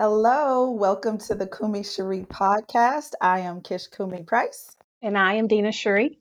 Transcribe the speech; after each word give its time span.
Hello, 0.00 0.70
welcome 0.70 1.18
to 1.18 1.34
the 1.34 1.46
Kumi 1.46 1.82
Cherie 1.82 2.24
podcast. 2.24 3.10
I 3.20 3.40
am 3.40 3.60
Kish 3.60 3.86
Kumi 3.88 4.22
Price. 4.22 4.74
And 5.02 5.18
I 5.18 5.34
am 5.34 5.46
Dina 5.46 5.72
Cherie. 5.72 6.18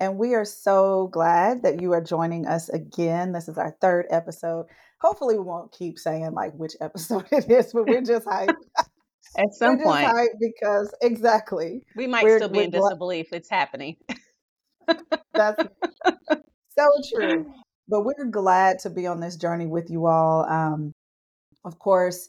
And 0.00 0.18
we 0.18 0.34
are 0.34 0.44
so 0.44 1.06
glad 1.12 1.62
that 1.62 1.80
you 1.80 1.92
are 1.92 2.00
joining 2.00 2.48
us 2.48 2.68
again. 2.68 3.30
This 3.30 3.46
is 3.46 3.58
our 3.58 3.76
third 3.80 4.06
episode. 4.10 4.66
Hopefully, 5.00 5.38
we 5.38 5.44
won't 5.44 5.70
keep 5.70 6.00
saying 6.00 6.32
like 6.32 6.52
which 6.54 6.72
episode 6.80 7.26
it 7.30 7.48
is, 7.48 7.72
but 7.72 7.86
we're 7.86 8.02
just 8.02 8.26
hyped. 8.26 8.56
At 9.38 9.54
some 9.54 9.78
point, 9.78 10.10
because 10.40 10.92
exactly 11.00 11.84
we 11.94 12.08
might 12.08 12.22
still 12.22 12.48
be 12.48 12.64
in 12.64 12.70
disbelief. 12.72 13.28
It's 13.30 13.48
happening. 13.48 13.98
That's 15.32 15.62
so 16.76 16.88
true. 17.14 17.54
But 17.86 18.04
we're 18.04 18.24
glad 18.32 18.80
to 18.80 18.90
be 18.90 19.06
on 19.06 19.20
this 19.20 19.36
journey 19.36 19.66
with 19.66 19.90
you 19.90 20.06
all. 20.06 20.44
Um, 20.44 20.92
of 21.64 21.78
course, 21.78 22.28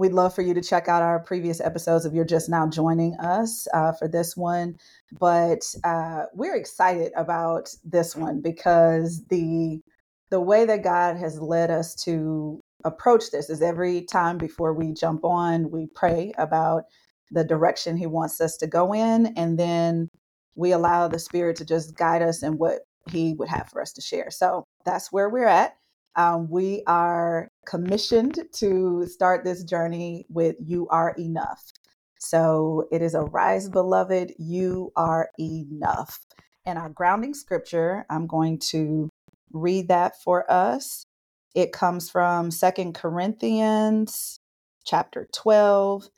We'd 0.00 0.14
love 0.14 0.34
for 0.34 0.40
you 0.40 0.54
to 0.54 0.62
check 0.62 0.88
out 0.88 1.02
our 1.02 1.20
previous 1.20 1.60
episodes 1.60 2.06
if 2.06 2.14
you're 2.14 2.24
just 2.24 2.48
now 2.48 2.66
joining 2.66 3.16
us 3.16 3.68
uh, 3.74 3.92
for 3.92 4.08
this 4.08 4.34
one. 4.34 4.78
But 5.18 5.60
uh, 5.84 6.22
we're 6.32 6.56
excited 6.56 7.12
about 7.18 7.68
this 7.84 8.16
one 8.16 8.40
because 8.40 9.26
the 9.26 9.82
the 10.30 10.40
way 10.40 10.64
that 10.64 10.82
God 10.82 11.18
has 11.18 11.38
led 11.38 11.70
us 11.70 11.94
to 12.04 12.60
approach 12.82 13.30
this 13.30 13.50
is 13.50 13.60
every 13.60 14.06
time 14.10 14.38
before 14.38 14.72
we 14.72 14.94
jump 14.94 15.22
on, 15.22 15.70
we 15.70 15.86
pray 15.94 16.32
about 16.38 16.84
the 17.30 17.44
direction 17.44 17.98
He 17.98 18.06
wants 18.06 18.40
us 18.40 18.56
to 18.56 18.66
go 18.66 18.94
in, 18.94 19.34
and 19.36 19.58
then 19.58 20.08
we 20.54 20.72
allow 20.72 21.08
the 21.08 21.18
Spirit 21.18 21.56
to 21.56 21.66
just 21.66 21.94
guide 21.94 22.22
us 22.22 22.42
in 22.42 22.56
what 22.56 22.78
He 23.10 23.34
would 23.34 23.48
have 23.50 23.68
for 23.68 23.82
us 23.82 23.92
to 23.92 24.00
share. 24.00 24.30
So 24.30 24.64
that's 24.86 25.12
where 25.12 25.28
we're 25.28 25.44
at. 25.44 25.74
Um, 26.16 26.50
we 26.50 26.82
are 26.86 27.50
commissioned 27.66 28.38
to 28.54 29.06
start 29.06 29.44
this 29.44 29.62
journey 29.64 30.26
with 30.28 30.56
You 30.58 30.88
Are 30.88 31.14
Enough. 31.18 31.62
So 32.18 32.86
it 32.90 33.00
is 33.00 33.14
Arise, 33.14 33.68
beloved, 33.68 34.34
you 34.38 34.92
are 34.96 35.30
enough. 35.38 36.20
And 36.66 36.78
our 36.78 36.90
grounding 36.90 37.34
scripture, 37.34 38.04
I'm 38.10 38.26
going 38.26 38.58
to 38.70 39.08
read 39.52 39.88
that 39.88 40.20
for 40.22 40.50
us. 40.50 41.06
It 41.54 41.72
comes 41.72 42.10
from 42.10 42.50
Second 42.50 42.94
Corinthians 42.94 44.38
chapter 44.84 45.28
12. 45.32 46.08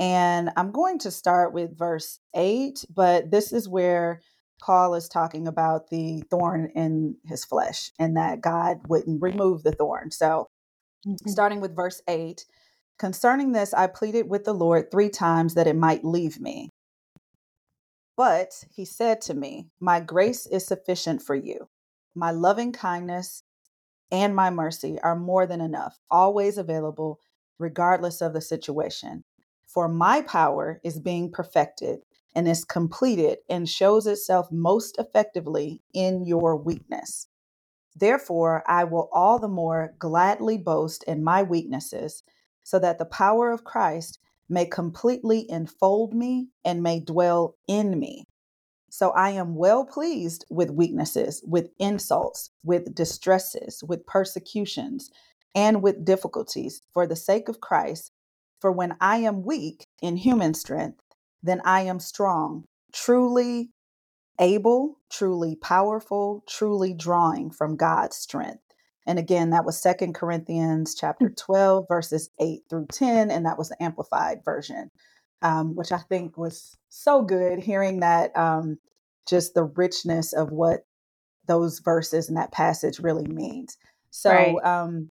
And 0.00 0.50
I'm 0.56 0.72
going 0.72 0.98
to 1.00 1.10
start 1.10 1.52
with 1.52 1.78
verse 1.78 2.18
8, 2.34 2.84
but 2.92 3.30
this 3.30 3.52
is 3.52 3.68
where 3.68 4.20
Paul 4.64 4.94
is 4.94 5.08
talking 5.10 5.46
about 5.46 5.90
the 5.90 6.22
thorn 6.30 6.70
in 6.74 7.16
his 7.26 7.44
flesh 7.44 7.90
and 7.98 8.16
that 8.16 8.40
God 8.40 8.80
wouldn't 8.88 9.20
remove 9.20 9.62
the 9.62 9.72
thorn. 9.72 10.10
So, 10.10 10.46
mm-hmm. 11.06 11.28
starting 11.28 11.60
with 11.60 11.76
verse 11.76 12.00
8 12.08 12.46
Concerning 12.98 13.52
this, 13.52 13.74
I 13.74 13.88
pleaded 13.88 14.30
with 14.30 14.44
the 14.44 14.54
Lord 14.54 14.90
three 14.90 15.10
times 15.10 15.54
that 15.54 15.66
it 15.66 15.76
might 15.76 16.04
leave 16.04 16.40
me. 16.40 16.70
But 18.16 18.64
he 18.72 18.86
said 18.86 19.20
to 19.22 19.34
me, 19.34 19.68
My 19.80 20.00
grace 20.00 20.46
is 20.46 20.64
sufficient 20.64 21.20
for 21.20 21.34
you. 21.34 21.68
My 22.14 22.30
loving 22.30 22.72
kindness 22.72 23.42
and 24.10 24.34
my 24.34 24.48
mercy 24.48 24.98
are 25.02 25.16
more 25.16 25.46
than 25.46 25.60
enough, 25.60 25.98
always 26.10 26.56
available, 26.56 27.18
regardless 27.58 28.22
of 28.22 28.32
the 28.32 28.40
situation. 28.40 29.24
For 29.66 29.88
my 29.88 30.22
power 30.22 30.80
is 30.84 31.00
being 31.00 31.32
perfected 31.32 31.98
and 32.34 32.48
is 32.48 32.64
completed 32.64 33.38
and 33.48 33.68
shows 33.68 34.06
itself 34.06 34.50
most 34.50 34.98
effectively 34.98 35.82
in 35.92 36.24
your 36.24 36.56
weakness. 36.56 37.28
Therefore, 37.96 38.64
I 38.66 38.84
will 38.84 39.08
all 39.12 39.38
the 39.38 39.48
more 39.48 39.94
gladly 39.98 40.58
boast 40.58 41.04
in 41.04 41.22
my 41.22 41.42
weaknesses, 41.42 42.22
so 42.64 42.78
that 42.78 42.98
the 42.98 43.04
power 43.04 43.50
of 43.50 43.64
Christ 43.64 44.18
may 44.48 44.66
completely 44.66 45.48
enfold 45.50 46.12
me 46.12 46.48
and 46.64 46.82
may 46.82 47.00
dwell 47.00 47.56
in 47.68 47.98
me. 47.98 48.24
So 48.90 49.10
I 49.10 49.30
am 49.30 49.54
well 49.56 49.84
pleased 49.84 50.44
with 50.50 50.70
weaknesses, 50.70 51.42
with 51.46 51.70
insults, 51.78 52.50
with 52.62 52.94
distresses, 52.94 53.82
with 53.86 54.06
persecutions, 54.06 55.10
and 55.54 55.82
with 55.82 56.04
difficulties 56.04 56.82
for 56.92 57.06
the 57.06 57.16
sake 57.16 57.48
of 57.48 57.60
Christ. 57.60 58.12
For 58.60 58.70
when 58.72 58.96
I 59.00 59.18
am 59.18 59.44
weak 59.44 59.86
in 60.00 60.16
human 60.16 60.54
strength, 60.54 61.00
then 61.44 61.60
I 61.64 61.82
am 61.82 62.00
strong, 62.00 62.64
truly 62.92 63.70
able, 64.40 64.98
truly 65.10 65.56
powerful, 65.56 66.42
truly 66.48 66.94
drawing 66.94 67.50
from 67.50 67.76
God's 67.76 68.16
strength. 68.16 68.62
And 69.06 69.18
again, 69.18 69.50
that 69.50 69.66
was 69.66 69.80
Second 69.80 70.14
Corinthians 70.14 70.94
chapter 70.94 71.28
mm. 71.28 71.36
12, 71.36 71.84
verses 71.86 72.30
8 72.40 72.62
through 72.68 72.86
10, 72.90 73.30
and 73.30 73.44
that 73.44 73.58
was 73.58 73.68
the 73.68 73.82
amplified 73.82 74.38
version, 74.44 74.90
um, 75.42 75.76
which 75.76 75.92
I 75.92 75.98
think 75.98 76.38
was 76.38 76.76
so 76.88 77.22
good 77.22 77.58
hearing 77.58 78.00
that 78.00 78.36
um, 78.36 78.78
just 79.28 79.52
the 79.52 79.64
richness 79.64 80.32
of 80.32 80.50
what 80.50 80.86
those 81.46 81.80
verses 81.80 82.28
and 82.28 82.38
that 82.38 82.52
passage 82.52 82.98
really 82.98 83.26
means. 83.26 83.76
So 84.10 84.30
right. 84.30 84.56
um, 84.64 85.10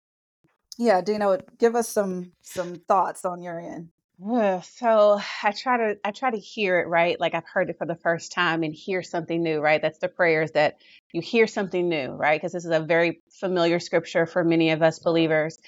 yeah, 0.78 1.03
Dina, 1.03 1.38
give 1.59 1.76
us 1.76 1.88
some 1.88 2.32
some 2.41 2.76
thoughts 2.88 3.26
on 3.26 3.42
your 3.42 3.60
end. 3.60 3.91
So 4.25 5.21
I 5.43 5.53
try 5.53 5.77
to 5.78 5.99
I 6.05 6.12
try 6.12 6.31
to 6.31 6.38
hear 6.38 6.78
it 6.81 6.88
right, 6.88 7.19
like 7.19 7.34
I've 7.34 7.47
heard 7.47 7.71
it 7.71 7.78
for 7.78 7.87
the 7.87 7.97
first 7.97 8.33
time 8.33 8.62
and 8.62 8.75
hear 8.75 9.03
something 9.03 9.43
new, 9.43 9.60
right? 9.60 9.83
That's 9.83 9.99
the 9.99 10.09
prayers 10.09 10.53
that 10.53 10.78
you 11.12 11.21
hear 11.21 11.47
something 11.47 11.88
new, 11.88 12.10
right? 12.10 12.41
Because 12.41 12.53
this 12.53 12.65
is 12.65 12.71
a 12.71 12.81
very 12.81 13.22
familiar 13.41 13.81
scripture 13.81 14.27
for 14.27 14.44
many 14.44 14.71
of 14.71 14.83
us 14.83 15.00
believers. 15.00 15.59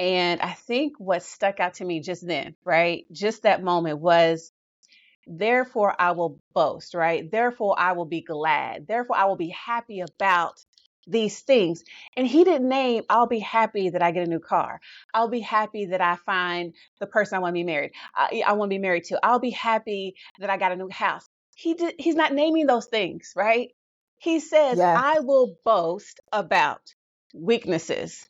And 0.00 0.40
I 0.40 0.52
think 0.52 0.94
what 0.98 1.22
stuck 1.22 1.60
out 1.60 1.74
to 1.74 1.84
me 1.84 2.00
just 2.00 2.26
then, 2.26 2.56
right? 2.64 3.06
Just 3.12 3.44
that 3.44 3.62
moment 3.62 4.00
was 4.00 4.52
therefore 5.26 5.94
I 5.98 6.12
will 6.12 6.40
boast, 6.54 6.94
right? 6.94 7.30
Therefore 7.30 7.78
I 7.78 7.92
will 7.92 8.06
be 8.06 8.22
glad. 8.22 8.88
Therefore 8.88 9.16
I 9.16 9.26
will 9.26 9.36
be 9.36 9.50
happy 9.50 10.00
about 10.00 10.54
these 11.06 11.40
things. 11.40 11.84
And 12.16 12.26
he 12.26 12.44
didn't 12.44 12.68
name, 12.68 13.04
I'll 13.08 13.26
be 13.26 13.40
happy 13.40 13.90
that 13.90 14.02
I 14.02 14.12
get 14.12 14.26
a 14.26 14.30
new 14.30 14.40
car. 14.40 14.80
I'll 15.12 15.28
be 15.28 15.40
happy 15.40 15.86
that 15.86 16.00
I 16.00 16.16
find 16.16 16.74
the 17.00 17.06
person 17.06 17.36
I 17.36 17.40
want 17.40 17.52
to 17.52 17.58
be 17.58 17.64
married. 17.64 17.92
I, 18.14 18.42
I 18.46 18.52
want 18.52 18.70
to 18.70 18.74
be 18.74 18.78
married 18.80 19.04
to. 19.04 19.18
I'll 19.22 19.38
be 19.38 19.50
happy 19.50 20.16
that 20.38 20.50
I 20.50 20.56
got 20.56 20.72
a 20.72 20.76
new 20.76 20.88
house. 20.90 21.28
He 21.54 21.74
did, 21.74 21.94
he's 21.98 22.14
not 22.14 22.32
naming 22.32 22.66
those 22.66 22.86
things, 22.86 23.32
right? 23.36 23.70
He 24.18 24.40
says, 24.40 24.78
yeah. 24.78 24.98
I 25.00 25.20
will 25.20 25.56
boast 25.64 26.20
about 26.32 26.80
weaknesses, 27.34 28.24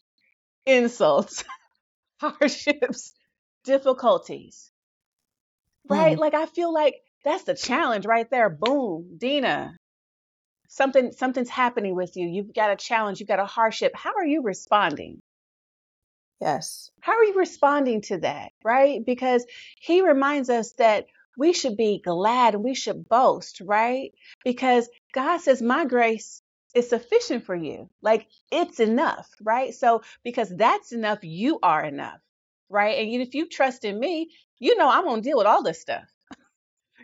insults, 0.64 1.44
hardships, 2.20 3.12
difficulties. 3.64 4.70
Right? 5.88 6.16
Mm. 6.16 6.20
Like 6.20 6.34
I 6.34 6.46
feel 6.46 6.72
like 6.72 6.94
that's 7.24 7.44
the 7.44 7.54
challenge 7.54 8.06
right 8.06 8.28
there. 8.30 8.48
Boom, 8.48 9.16
Dina, 9.18 9.76
something 10.72 11.12
something's 11.12 11.50
happening 11.50 11.94
with 11.94 12.16
you. 12.16 12.26
You've 12.28 12.54
got 12.54 12.70
a 12.70 12.76
challenge. 12.76 13.20
You've 13.20 13.28
got 13.28 13.38
a 13.40 13.46
hardship. 13.46 13.92
How 13.94 14.14
are 14.14 14.26
you 14.26 14.42
responding? 14.42 15.20
Yes. 16.40 16.90
How 17.00 17.12
are 17.12 17.24
you 17.24 17.34
responding 17.34 18.00
to 18.02 18.18
that 18.18 18.52
right? 18.64 19.04
Because 19.04 19.44
he 19.80 20.02
reminds 20.02 20.50
us 20.50 20.72
that 20.78 21.06
we 21.38 21.52
should 21.52 21.76
be 21.76 22.00
glad 22.04 22.54
and 22.54 22.64
we 22.64 22.74
should 22.74 23.08
boast 23.08 23.60
right? 23.60 24.12
Because 24.44 24.88
god 25.12 25.38
says 25.38 25.62
my 25.62 25.84
grace 25.84 26.42
is 26.74 26.88
sufficient 26.88 27.44
for 27.44 27.54
you. 27.54 27.90
Like 28.00 28.26
it's 28.50 28.80
enough 28.80 29.28
right? 29.42 29.74
So 29.74 30.02
because 30.24 30.48
that's 30.56 30.92
enough 30.92 31.18
you 31.22 31.58
are 31.62 31.84
enough 31.84 32.20
right? 32.70 32.98
And 32.98 33.22
if 33.22 33.34
you 33.34 33.48
trust 33.48 33.84
in 33.84 34.00
me 34.00 34.30
you 34.62 34.76
know 34.76 34.88
i'm 34.88 35.04
going 35.04 35.20
to 35.20 35.28
deal 35.28 35.38
with 35.38 35.46
all 35.46 35.62
this 35.62 35.80
stuff 35.80 36.04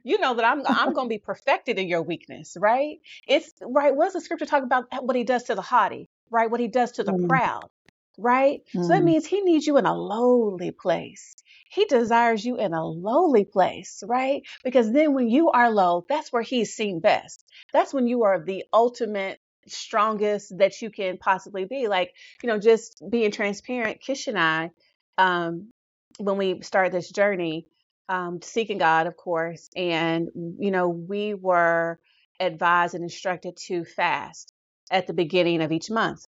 you 0.04 0.18
know 0.18 0.34
that 0.34 0.44
I'm 0.44 0.62
I'm 0.66 0.92
going 0.92 1.06
to 1.06 1.14
be 1.14 1.18
perfected 1.24 1.78
in 1.78 1.88
your 1.88 2.02
weakness, 2.02 2.56
right? 2.58 2.98
It's 3.26 3.50
right. 3.62 3.94
What 3.94 4.06
does 4.06 4.14
the 4.14 4.20
scripture 4.20 4.46
talk 4.46 4.62
about? 4.62 4.86
What 5.02 5.16
he 5.16 5.24
does 5.24 5.44
to 5.44 5.54
the 5.54 5.62
haughty, 5.62 6.08
right? 6.30 6.50
What 6.50 6.60
he 6.60 6.68
does 6.68 6.92
to 6.92 7.04
the 7.04 7.12
mm. 7.12 7.28
proud, 7.28 7.68
right? 8.16 8.60
Mm. 8.74 8.82
So 8.82 8.88
that 8.88 9.02
mm. 9.02 9.06
means 9.06 9.26
he 9.26 9.40
needs 9.40 9.66
you 9.66 9.76
in 9.78 9.86
a 9.86 9.96
lowly 9.96 10.70
place. 10.70 11.34
He 11.70 11.84
desires 11.84 12.44
you 12.44 12.56
in 12.56 12.72
a 12.72 12.84
lowly 12.84 13.44
place, 13.44 14.02
right? 14.06 14.42
Because 14.64 14.90
then 14.90 15.12
when 15.12 15.28
you 15.28 15.50
are 15.50 15.70
low, 15.70 16.06
that's 16.08 16.32
where 16.32 16.42
he's 16.42 16.74
seen 16.74 17.00
best. 17.00 17.44
That's 17.72 17.92
when 17.92 18.06
you 18.06 18.24
are 18.24 18.42
the 18.42 18.64
ultimate 18.72 19.38
strongest 19.66 20.56
that 20.58 20.80
you 20.80 20.90
can 20.90 21.18
possibly 21.18 21.66
be. 21.66 21.88
Like, 21.88 22.14
you 22.42 22.48
know, 22.48 22.58
just 22.58 23.02
being 23.08 23.30
transparent, 23.30 24.00
Kish 24.00 24.28
and 24.28 24.38
I, 24.38 24.70
um, 25.18 25.70
when 26.18 26.36
we 26.36 26.62
started 26.62 26.92
this 26.92 27.10
journey, 27.10 27.66
um, 28.08 28.40
seeking 28.42 28.78
God, 28.78 29.06
of 29.06 29.16
course. 29.16 29.68
And, 29.76 30.30
you 30.58 30.70
know, 30.70 30.88
we 30.88 31.34
were 31.34 31.98
advised 32.40 32.94
and 32.94 33.04
instructed 33.04 33.56
to 33.66 33.84
fast 33.84 34.52
at 34.90 35.06
the 35.06 35.12
beginning 35.12 35.60
of 35.62 35.72
each 35.72 35.90
month. 35.90 36.24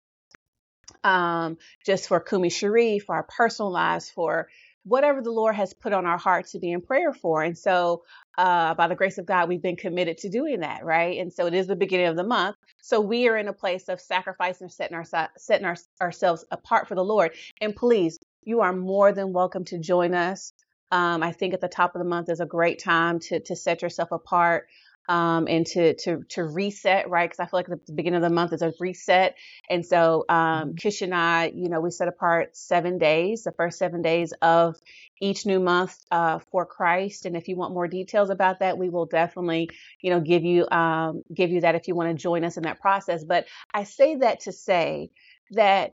Um, 1.03 1.59
just 1.85 2.09
for 2.09 2.21
Kumi 2.21 2.51
Cherie, 2.51 2.99
for 2.99 3.15
our 3.15 3.25
personal 3.25 3.71
lives, 3.71 4.11
for 4.11 4.49
whatever 4.85 5.23
the 5.23 5.31
Lord 5.31 5.55
has 5.55 5.75
put 5.75 5.93
on 5.93 6.07
our 6.07 6.19
heart 6.19 6.47
to 6.49 6.59
be 6.59 6.71
in 6.71 6.81
prayer 6.81 7.13
for. 7.13 7.43
And 7.43 7.57
so, 7.57 8.05
uh, 8.37 8.75
by 8.75 8.89
the 8.89 8.95
grace 8.95 9.19
of 9.19 9.27
God, 9.27 9.49
we've 9.49 9.63
been 9.63 9.77
committed 9.77 10.19
to 10.19 10.29
doing 10.29 10.61
that, 10.61 10.85
right? 10.85 11.19
And 11.19 11.33
so 11.33 11.47
it 11.47 11.55
is 11.55 11.67
the 11.67 11.77
beginning 11.77 12.07
of 12.07 12.17
the 12.17 12.25
month. 12.25 12.57
So 12.83 13.01
we 13.01 13.29
are 13.29 13.37
in 13.37 13.49
a 13.49 13.53
place 13.53 13.89
of 13.89 14.01
sacrifice 14.01 14.61
and 14.61 14.71
setting, 14.71 14.97
our, 14.97 15.05
setting 15.37 15.67
our, 15.67 15.77
ourselves 16.01 16.45
apart 16.51 16.89
for 16.89 16.95
the 16.95 17.05
Lord. 17.05 17.33
And 17.61 17.75
please 17.75 18.19
you 18.45 18.61
are 18.61 18.75
more 18.75 19.13
than 19.13 19.33
welcome 19.33 19.65
to 19.67 19.79
join 19.79 20.15
us. 20.15 20.53
Um, 20.95 21.25
I 21.25 21.33
think 21.33 21.55
at 21.55 21.61
the 21.61 21.67
top 21.67 21.97
of 21.97 21.99
the 21.99 22.09
month 22.09 22.29
is 22.29 22.39
a 22.39 22.47
great 22.47 22.79
time 22.79 23.19
to 23.19 23.41
to 23.41 23.57
set 23.57 23.83
yourself 23.83 24.13
apart 24.13 24.69
um, 25.09 25.49
and 25.49 25.67
to 25.67 25.95
to 25.95 26.23
to 26.31 26.45
reset, 26.45 27.11
right? 27.11 27.29
Because 27.29 27.41
I 27.41 27.47
feel 27.47 27.59
like 27.59 27.67
the 27.67 27.93
beginning 27.93 28.23
of 28.23 28.23
the 28.23 28.35
month 28.35 28.53
is 28.53 28.63
a 28.63 28.73
reset, 28.79 29.35
and 29.69 29.85
so 29.85 30.25
um, 30.29 30.37
mm-hmm. 30.37 30.75
Kish 30.77 31.03
and 31.03 31.13
I, 31.13 31.53
you 31.53 31.69
know, 31.69 31.81
we 31.81 31.91
set 31.91 32.07
apart 32.07 32.57
seven 32.57 32.99
days, 32.99 33.43
the 33.43 33.51
first 33.51 33.77
seven 33.77 34.03
days 34.03 34.33
of 34.41 34.77
each 35.21 35.47
new 35.47 35.59
month 35.59 35.99
uh, 36.13 36.39
for 36.53 36.65
Christ. 36.65 37.27
And 37.27 37.37
if 37.37 37.49
you 37.49 37.57
want 37.57 37.75
more 37.75 37.89
details 37.89 38.31
about 38.31 38.61
that, 38.61 38.79
we 38.79 38.89
will 38.89 39.07
definitely, 39.07 39.71
you 40.01 40.11
know, 40.11 40.21
give 40.21 40.45
you 40.45 40.69
um, 40.71 41.23
give 41.35 41.51
you 41.51 41.63
that 41.63 41.75
if 41.75 41.89
you 41.89 41.97
want 41.97 42.17
to 42.17 42.23
join 42.23 42.45
us 42.45 42.57
in 42.57 42.63
that 42.63 42.81
process. 42.81 43.25
But 43.25 43.47
I 43.73 43.83
say 43.83 44.15
that 44.17 44.41
to 44.43 44.53
say 44.53 45.11
that 45.51 45.91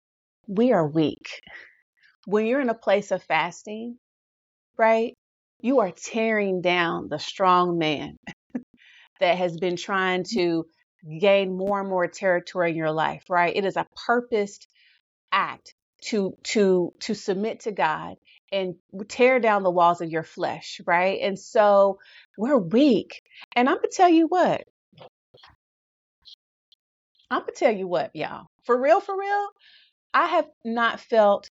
we 0.47 0.71
are 0.71 0.87
weak. 0.87 1.41
When 2.27 2.45
you're 2.45 2.61
in 2.61 2.69
a 2.69 2.73
place 2.73 3.11
of 3.11 3.21
fasting, 3.21 3.97
right? 4.77 5.13
You 5.61 5.79
are 5.79 5.91
tearing 5.91 6.61
down 6.61 7.09
the 7.09 7.19
strong 7.19 7.77
man 7.77 8.17
that 9.19 9.37
has 9.37 9.57
been 9.57 9.75
trying 9.75 10.23
mm. 10.23 10.29
to 10.31 10.65
gain 11.19 11.55
more 11.55 11.79
and 11.79 11.89
more 11.89 12.07
territory 12.07 12.71
in 12.71 12.75
your 12.75 12.91
life, 12.91 13.23
right? 13.29 13.55
It 13.55 13.65
is 13.65 13.77
a 13.77 13.87
purposed 14.05 14.67
act 15.31 15.73
to 16.01 16.35
to 16.43 16.93
to 16.99 17.13
submit 17.13 17.61
to 17.61 17.71
God 17.71 18.15
and 18.51 18.75
tear 19.07 19.39
down 19.39 19.63
the 19.63 19.71
walls 19.71 20.01
of 20.01 20.09
your 20.09 20.23
flesh, 20.23 20.79
right? 20.85 21.19
And 21.21 21.37
so 21.37 21.99
we're 22.37 22.57
weak. 22.57 23.21
And 23.55 23.67
I'm 23.67 23.77
gonna 23.77 23.87
tell 23.91 24.09
you 24.09 24.27
what. 24.27 24.63
I'm 27.31 27.41
gonna 27.41 27.51
tell 27.55 27.73
you 27.73 27.87
what, 27.87 28.11
y'all. 28.15 28.47
For 28.63 28.79
real, 28.79 28.99
for 29.01 29.17
real, 29.17 29.47
I 30.13 30.27
have 30.27 30.47
not 30.63 30.99
felt 30.99 31.49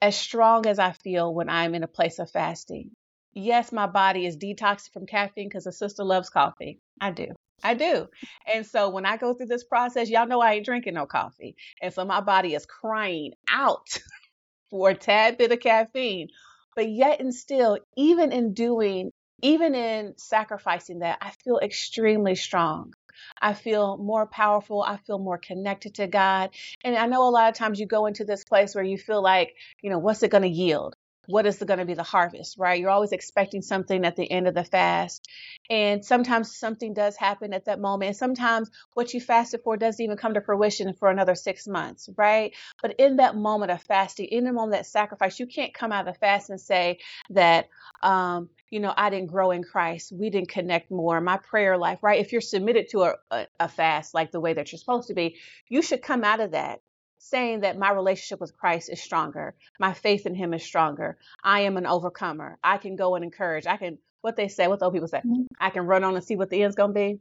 as 0.00 0.16
strong 0.16 0.66
as 0.66 0.78
I 0.78 0.92
feel 0.92 1.34
when 1.34 1.48
I'm 1.48 1.74
in 1.74 1.82
a 1.82 1.88
place 1.88 2.18
of 2.18 2.30
fasting 2.30 2.90
yes, 3.38 3.72
my 3.72 3.86
body 3.86 4.26
is 4.26 4.36
detoxing 4.36 4.92
from 4.92 5.06
caffeine 5.06 5.48
because 5.48 5.66
a 5.66 5.72
sister 5.72 6.04
loves 6.04 6.30
coffee. 6.30 6.80
I 7.00 7.10
do. 7.12 7.28
I 7.62 7.74
do. 7.74 8.06
And 8.52 8.64
so 8.66 8.90
when 8.90 9.04
I 9.04 9.16
go 9.16 9.34
through 9.34 9.46
this 9.46 9.64
process, 9.64 10.08
y'all 10.08 10.26
know 10.26 10.40
I 10.40 10.54
ain't 10.54 10.64
drinking 10.64 10.94
no 10.94 11.06
coffee. 11.06 11.56
And 11.82 11.92
so 11.92 12.04
my 12.04 12.20
body 12.20 12.54
is 12.54 12.66
crying 12.66 13.32
out 13.50 13.98
for 14.70 14.90
a 14.90 14.94
tad 14.94 15.38
bit 15.38 15.52
of 15.52 15.60
caffeine. 15.60 16.28
But 16.76 16.88
yet 16.88 17.20
and 17.20 17.34
still, 17.34 17.78
even 17.96 18.30
in 18.30 18.54
doing, 18.54 19.10
even 19.42 19.74
in 19.74 20.14
sacrificing 20.16 21.00
that, 21.00 21.18
I 21.20 21.32
feel 21.44 21.58
extremely 21.58 22.36
strong. 22.36 22.94
I 23.40 23.54
feel 23.54 23.96
more 23.98 24.26
powerful. 24.26 24.82
I 24.82 24.96
feel 24.98 25.18
more 25.18 25.38
connected 25.38 25.94
to 25.96 26.06
God. 26.06 26.50
And 26.84 26.96
I 26.96 27.06
know 27.06 27.28
a 27.28 27.30
lot 27.30 27.48
of 27.48 27.54
times 27.56 27.80
you 27.80 27.86
go 27.86 28.06
into 28.06 28.24
this 28.24 28.44
place 28.44 28.74
where 28.74 28.84
you 28.84 28.98
feel 28.98 29.22
like, 29.22 29.54
you 29.82 29.90
know, 29.90 29.98
what's 29.98 30.22
it 30.22 30.30
going 30.30 30.42
to 30.42 30.48
yield? 30.48 30.96
What 31.28 31.46
is 31.46 31.58
going 31.62 31.78
to 31.78 31.84
be 31.84 31.92
the 31.92 32.02
harvest, 32.02 32.56
right? 32.58 32.80
You're 32.80 32.88
always 32.88 33.12
expecting 33.12 33.60
something 33.60 34.06
at 34.06 34.16
the 34.16 34.28
end 34.30 34.48
of 34.48 34.54
the 34.54 34.64
fast. 34.64 35.28
And 35.68 36.02
sometimes 36.02 36.56
something 36.56 36.94
does 36.94 37.16
happen 37.16 37.52
at 37.52 37.66
that 37.66 37.80
moment. 37.80 38.08
And 38.08 38.16
sometimes 38.16 38.70
what 38.94 39.12
you 39.12 39.20
fasted 39.20 39.60
for 39.62 39.76
doesn't 39.76 40.02
even 40.02 40.16
come 40.16 40.32
to 40.34 40.40
fruition 40.40 40.94
for 40.94 41.10
another 41.10 41.34
six 41.34 41.68
months, 41.68 42.08
right? 42.16 42.54
But 42.80 42.94
in 42.98 43.16
that 43.16 43.36
moment 43.36 43.70
of 43.70 43.82
fasting, 43.82 44.24
in 44.26 44.44
the 44.44 44.52
moment 44.52 44.72
of 44.72 44.78
that 44.78 44.86
sacrifice, 44.86 45.38
you 45.38 45.46
can't 45.46 45.74
come 45.74 45.92
out 45.92 46.08
of 46.08 46.14
the 46.14 46.18
fast 46.18 46.48
and 46.48 46.58
say 46.58 46.98
that, 47.28 47.68
um, 48.02 48.48
you 48.70 48.80
know, 48.80 48.94
I 48.96 49.10
didn't 49.10 49.28
grow 49.28 49.50
in 49.50 49.62
Christ. 49.62 50.10
We 50.10 50.30
didn't 50.30 50.48
connect 50.48 50.90
more. 50.90 51.20
My 51.20 51.36
prayer 51.36 51.76
life, 51.76 51.98
right? 52.02 52.20
If 52.20 52.32
you're 52.32 52.40
submitted 52.40 52.88
to 52.92 53.02
a, 53.02 53.14
a, 53.30 53.46
a 53.60 53.68
fast 53.68 54.14
like 54.14 54.32
the 54.32 54.40
way 54.40 54.54
that 54.54 54.72
you're 54.72 54.78
supposed 54.78 55.08
to 55.08 55.14
be, 55.14 55.36
you 55.68 55.82
should 55.82 56.00
come 56.00 56.24
out 56.24 56.40
of 56.40 56.52
that 56.52 56.80
saying 57.18 57.60
that 57.60 57.78
my 57.78 57.90
relationship 57.92 58.40
with 58.40 58.56
Christ 58.56 58.90
is 58.90 59.02
stronger. 59.02 59.54
My 59.78 59.92
faith 59.92 60.26
in 60.26 60.34
him 60.34 60.54
is 60.54 60.62
stronger. 60.62 61.18
I 61.42 61.60
am 61.62 61.76
an 61.76 61.86
overcomer. 61.86 62.58
I 62.62 62.78
can 62.78 62.96
go 62.96 63.14
and 63.14 63.24
encourage. 63.24 63.66
I 63.66 63.76
can, 63.76 63.98
what 64.20 64.36
they 64.36 64.48
say, 64.48 64.68
what 64.68 64.80
those 64.80 64.92
people 64.92 65.08
say, 65.08 65.18
mm-hmm. 65.18 65.42
I 65.60 65.70
can 65.70 65.86
run 65.86 66.04
on 66.04 66.14
and 66.14 66.24
see 66.24 66.36
what 66.36 66.50
the 66.50 66.62
end's 66.62 66.76
going 66.76 66.90
to 66.90 66.94
be. 66.94 67.20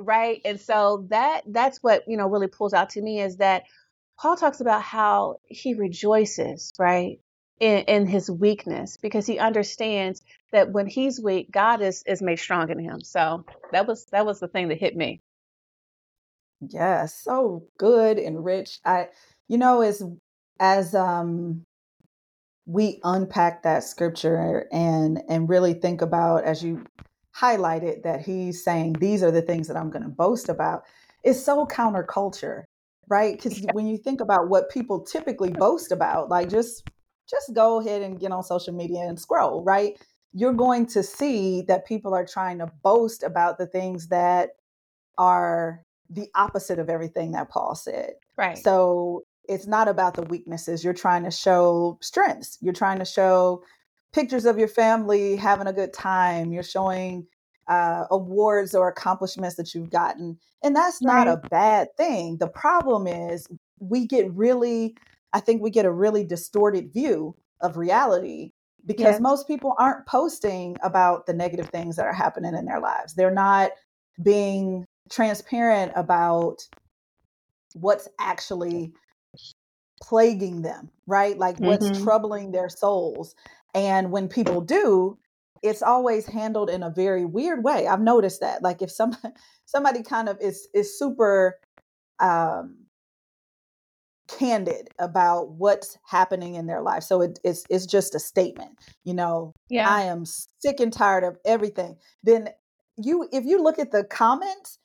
Right. 0.00 0.40
And 0.44 0.60
so 0.60 1.06
that, 1.10 1.42
that's 1.46 1.78
what, 1.78 2.04
you 2.06 2.16
know, 2.16 2.28
really 2.28 2.46
pulls 2.46 2.74
out 2.74 2.90
to 2.90 3.02
me 3.02 3.20
is 3.20 3.38
that 3.38 3.64
Paul 4.18 4.36
talks 4.36 4.60
about 4.60 4.82
how 4.82 5.36
he 5.44 5.74
rejoices, 5.74 6.72
right, 6.78 7.20
in, 7.60 7.78
in 7.84 8.06
his 8.06 8.30
weakness 8.30 8.96
because 8.96 9.26
he 9.26 9.38
understands 9.38 10.22
that 10.52 10.70
when 10.70 10.86
he's 10.86 11.20
weak, 11.20 11.50
God 11.50 11.82
is, 11.82 12.04
is 12.06 12.22
made 12.22 12.38
strong 12.38 12.70
in 12.70 12.78
him. 12.78 13.00
So 13.00 13.44
that 13.72 13.86
was, 13.86 14.06
that 14.06 14.26
was 14.26 14.40
the 14.40 14.48
thing 14.48 14.68
that 14.68 14.78
hit 14.78 14.96
me. 14.96 15.20
Yeah, 16.60 17.06
so 17.06 17.64
good 17.78 18.18
and 18.18 18.44
rich. 18.44 18.80
I, 18.84 19.08
you 19.48 19.58
know, 19.58 19.80
as 19.82 20.02
as 20.60 20.94
um 20.94 21.64
we 22.66 23.00
unpack 23.04 23.62
that 23.62 23.84
scripture 23.84 24.66
and 24.72 25.22
and 25.28 25.48
really 25.48 25.74
think 25.74 26.02
about 26.02 26.44
as 26.44 26.62
you 26.62 26.84
highlighted 27.36 28.02
that 28.02 28.20
he's 28.22 28.62
saying 28.64 28.94
these 28.94 29.22
are 29.22 29.30
the 29.30 29.42
things 29.42 29.68
that 29.68 29.76
I'm 29.76 29.90
going 29.90 30.02
to 30.02 30.08
boast 30.08 30.48
about. 30.48 30.82
It's 31.24 31.42
so 31.42 31.66
counterculture, 31.66 32.64
right? 33.08 33.34
Because 33.36 33.64
when 33.72 33.86
you 33.86 33.96
think 33.96 34.20
about 34.20 34.48
what 34.48 34.70
people 34.70 35.00
typically 35.00 35.50
boast 35.52 35.92
about, 35.92 36.28
like 36.28 36.50
just 36.50 36.82
just 37.30 37.54
go 37.54 37.80
ahead 37.80 38.02
and 38.02 38.18
get 38.18 38.32
on 38.32 38.42
social 38.42 38.74
media 38.74 39.00
and 39.02 39.18
scroll, 39.20 39.62
right? 39.62 39.98
You're 40.32 40.52
going 40.54 40.86
to 40.86 41.02
see 41.02 41.62
that 41.62 41.86
people 41.86 42.14
are 42.14 42.26
trying 42.26 42.58
to 42.58 42.70
boast 42.82 43.22
about 43.22 43.58
the 43.58 43.66
things 43.66 44.08
that 44.08 44.50
are 45.18 45.82
the 46.10 46.28
opposite 46.34 46.78
of 46.78 46.88
everything 46.88 47.32
that 47.32 47.50
Paul 47.50 47.74
said. 47.74 48.12
Right. 48.36 48.58
So 48.58 49.24
it's 49.48 49.66
not 49.66 49.88
about 49.88 50.14
the 50.14 50.22
weaknesses. 50.22 50.84
You're 50.84 50.94
trying 50.94 51.24
to 51.24 51.30
show 51.30 51.98
strengths. 52.00 52.58
You're 52.60 52.74
trying 52.74 52.98
to 52.98 53.04
show 53.04 53.62
pictures 54.12 54.44
of 54.44 54.58
your 54.58 54.68
family 54.68 55.36
having 55.36 55.66
a 55.66 55.72
good 55.72 55.92
time. 55.92 56.52
You're 56.52 56.62
showing 56.62 57.26
uh, 57.66 58.04
awards 58.10 58.74
or 58.74 58.88
accomplishments 58.88 59.56
that 59.56 59.74
you've 59.74 59.90
gotten. 59.90 60.38
And 60.62 60.74
that's 60.74 61.02
not 61.02 61.28
a 61.28 61.36
bad 61.50 61.88
thing. 61.96 62.38
The 62.38 62.48
problem 62.48 63.06
is 63.06 63.46
we 63.78 64.06
get 64.06 64.32
really, 64.32 64.96
I 65.32 65.40
think 65.40 65.62
we 65.62 65.70
get 65.70 65.84
a 65.84 65.92
really 65.92 66.24
distorted 66.24 66.92
view 66.92 67.36
of 67.60 67.76
reality 67.76 68.52
because 68.86 69.14
yes. 69.14 69.20
most 69.20 69.46
people 69.46 69.74
aren't 69.78 70.06
posting 70.06 70.76
about 70.82 71.26
the 71.26 71.34
negative 71.34 71.68
things 71.68 71.96
that 71.96 72.06
are 72.06 72.12
happening 72.12 72.54
in 72.54 72.64
their 72.64 72.80
lives. 72.80 73.14
They're 73.14 73.30
not 73.30 73.70
being 74.22 74.86
transparent 75.10 75.92
about 75.94 76.66
what's 77.74 78.08
actually 78.18 78.92
plaguing 80.00 80.62
them, 80.62 80.90
right? 81.06 81.36
Like 81.36 81.58
what's 81.58 81.86
mm-hmm. 81.86 82.02
troubling 82.04 82.52
their 82.52 82.68
souls. 82.68 83.34
And 83.74 84.10
when 84.10 84.28
people 84.28 84.60
do, 84.60 85.18
it's 85.62 85.82
always 85.82 86.26
handled 86.26 86.70
in 86.70 86.82
a 86.82 86.90
very 86.90 87.24
weird 87.24 87.64
way. 87.64 87.86
I've 87.86 88.00
noticed 88.00 88.40
that. 88.40 88.62
Like 88.62 88.82
if 88.82 88.90
some 88.90 89.16
somebody 89.64 90.02
kind 90.02 90.28
of 90.28 90.38
is 90.40 90.68
is 90.74 90.98
super 90.98 91.58
um 92.20 92.76
candid 94.28 94.88
about 94.98 95.50
what's 95.52 95.98
happening 96.06 96.54
in 96.54 96.66
their 96.66 96.82
life. 96.82 97.02
So 97.02 97.22
it, 97.22 97.38
it's 97.42 97.64
it's 97.70 97.86
just 97.86 98.14
a 98.14 98.20
statement. 98.20 98.78
You 99.04 99.14
know, 99.14 99.52
yeah. 99.68 99.88
I 99.88 100.02
am 100.02 100.24
sick 100.24 100.80
and 100.80 100.92
tired 100.92 101.24
of 101.24 101.38
everything. 101.44 101.96
Then 102.22 102.50
you 102.96 103.28
if 103.32 103.44
you 103.44 103.62
look 103.62 103.78
at 103.78 103.90
the 103.90 104.04
comments, 104.04 104.78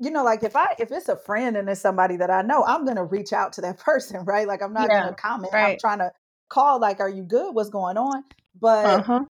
you 0.00 0.10
know, 0.10 0.22
like 0.22 0.42
if 0.42 0.54
I 0.54 0.74
if 0.78 0.92
it's 0.92 1.08
a 1.08 1.16
friend 1.16 1.56
and 1.56 1.68
it's 1.68 1.80
somebody 1.80 2.16
that 2.16 2.30
I 2.30 2.42
know, 2.42 2.64
I'm 2.64 2.84
gonna 2.84 3.04
reach 3.04 3.32
out 3.32 3.52
to 3.54 3.60
that 3.62 3.78
person, 3.84 4.24
right? 4.24 4.46
Like 4.46 4.62
I'm 4.62 4.72
not 4.72 4.88
yeah, 4.88 5.04
gonna 5.04 5.16
comment. 5.16 5.52
Right. 5.52 5.72
I'm 5.72 5.78
trying 5.78 5.98
to 5.98 6.12
call, 6.48 6.80
like, 6.80 7.00
are 7.00 7.10
you 7.10 7.22
good? 7.22 7.54
What's 7.54 7.70
going 7.70 7.96
on? 7.96 8.24
But 8.60 8.86
uh-huh. 8.86 9.24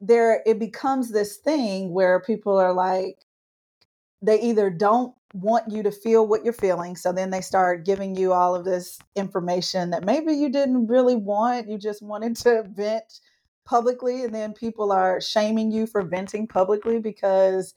there 0.00 0.42
it 0.46 0.58
becomes 0.58 1.10
this 1.10 1.36
thing 1.36 1.92
where 1.92 2.20
people 2.20 2.56
are 2.58 2.72
like, 2.72 3.18
they 4.22 4.40
either 4.40 4.70
don't 4.70 5.14
want 5.34 5.70
you 5.70 5.82
to 5.82 5.90
feel 5.90 6.26
what 6.26 6.44
you're 6.44 6.52
feeling. 6.52 6.96
So 6.96 7.12
then 7.12 7.30
they 7.30 7.40
start 7.40 7.84
giving 7.84 8.16
you 8.16 8.32
all 8.32 8.54
of 8.54 8.64
this 8.64 8.98
information 9.14 9.90
that 9.90 10.04
maybe 10.04 10.32
you 10.32 10.48
didn't 10.48 10.86
really 10.86 11.16
want. 11.16 11.68
You 11.68 11.76
just 11.78 12.02
wanted 12.02 12.36
to 12.36 12.64
vent 12.68 13.20
publicly. 13.66 14.24
And 14.24 14.34
then 14.34 14.54
people 14.54 14.90
are 14.90 15.20
shaming 15.20 15.70
you 15.70 15.86
for 15.86 16.02
venting 16.02 16.46
publicly 16.46 16.98
because 16.98 17.74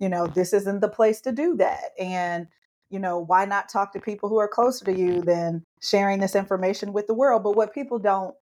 you 0.00 0.08
know, 0.08 0.26
this 0.26 0.52
isn't 0.52 0.80
the 0.80 0.88
place 0.88 1.20
to 1.22 1.32
do 1.32 1.56
that. 1.56 1.92
And, 1.98 2.48
you 2.90 2.98
know, 2.98 3.18
why 3.18 3.44
not 3.44 3.68
talk 3.68 3.92
to 3.92 4.00
people 4.00 4.28
who 4.28 4.38
are 4.38 4.48
closer 4.48 4.84
to 4.86 4.92
you 4.92 5.22
than 5.22 5.64
sharing 5.80 6.20
this 6.20 6.34
information 6.34 6.92
with 6.92 7.06
the 7.06 7.14
world? 7.14 7.42
But 7.42 7.56
what 7.56 7.74
people 7.74 7.98
don't 7.98 8.34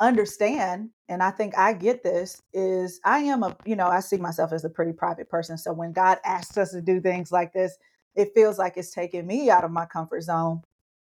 understand, 0.00 0.90
and 1.08 1.22
I 1.22 1.30
think 1.30 1.56
I 1.56 1.72
get 1.72 2.02
this, 2.02 2.42
is 2.52 3.00
I 3.04 3.20
am 3.20 3.42
a, 3.42 3.56
you 3.64 3.76
know, 3.76 3.86
I 3.86 4.00
see 4.00 4.18
myself 4.18 4.52
as 4.52 4.64
a 4.64 4.70
pretty 4.70 4.92
private 4.92 5.28
person. 5.28 5.56
So 5.56 5.72
when 5.72 5.92
God 5.92 6.18
asks 6.24 6.58
us 6.58 6.72
to 6.72 6.82
do 6.82 7.00
things 7.00 7.32
like 7.32 7.52
this, 7.52 7.76
it 8.14 8.32
feels 8.34 8.58
like 8.58 8.76
it's 8.76 8.92
taking 8.92 9.26
me 9.26 9.50
out 9.50 9.64
of 9.64 9.70
my 9.70 9.86
comfort 9.86 10.22
zone. 10.22 10.62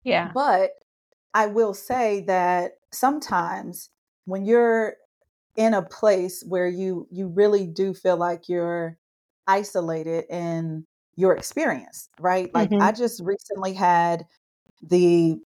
Yeah. 0.03 0.32
But 0.34 0.72
I 1.34 1.48
will 1.48 1.74
say 1.74 2.22
that 2.27 2.74
sometimes 2.91 3.89
when 4.25 4.46
you're 4.46 4.96
in 5.56 5.74
a 5.74 5.82
place 5.82 6.44
where 6.48 6.68
you 6.68 7.08
you 7.12 7.27
really 7.27 7.65
do 7.65 7.94
feel 7.94 8.18
like 8.18 8.48
you're 8.48 8.98
isolated 9.50 10.25
in 10.29 10.86
your 11.15 11.36
experience, 11.36 12.08
right? 12.20 12.53
Like 12.53 12.70
mm-hmm. 12.70 12.82
I 12.82 12.91
just 12.91 13.22
recently 13.24 13.74
had 13.74 14.25
the 14.82 15.38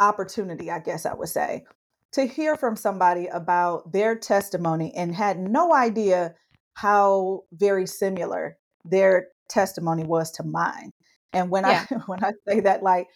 opportunity, 0.00 0.70
I 0.70 0.80
guess 0.80 1.06
I 1.06 1.14
would 1.14 1.28
say, 1.28 1.64
to 2.12 2.26
hear 2.26 2.56
from 2.56 2.76
somebody 2.76 3.28
about 3.28 3.92
their 3.92 4.16
testimony 4.16 4.92
and 4.94 5.14
had 5.14 5.38
no 5.38 5.72
idea 5.72 6.34
how 6.74 7.44
very 7.52 7.86
similar 7.86 8.58
their 8.84 9.28
testimony 9.48 10.04
was 10.04 10.30
to 10.32 10.42
mine. 10.42 10.90
And 11.32 11.50
when 11.50 11.64
Yeah. 11.64 11.86
I 11.90 11.94
when 12.06 12.22
I 12.24 12.32
say 12.46 12.60
that, 12.60 12.82
like 12.82 13.06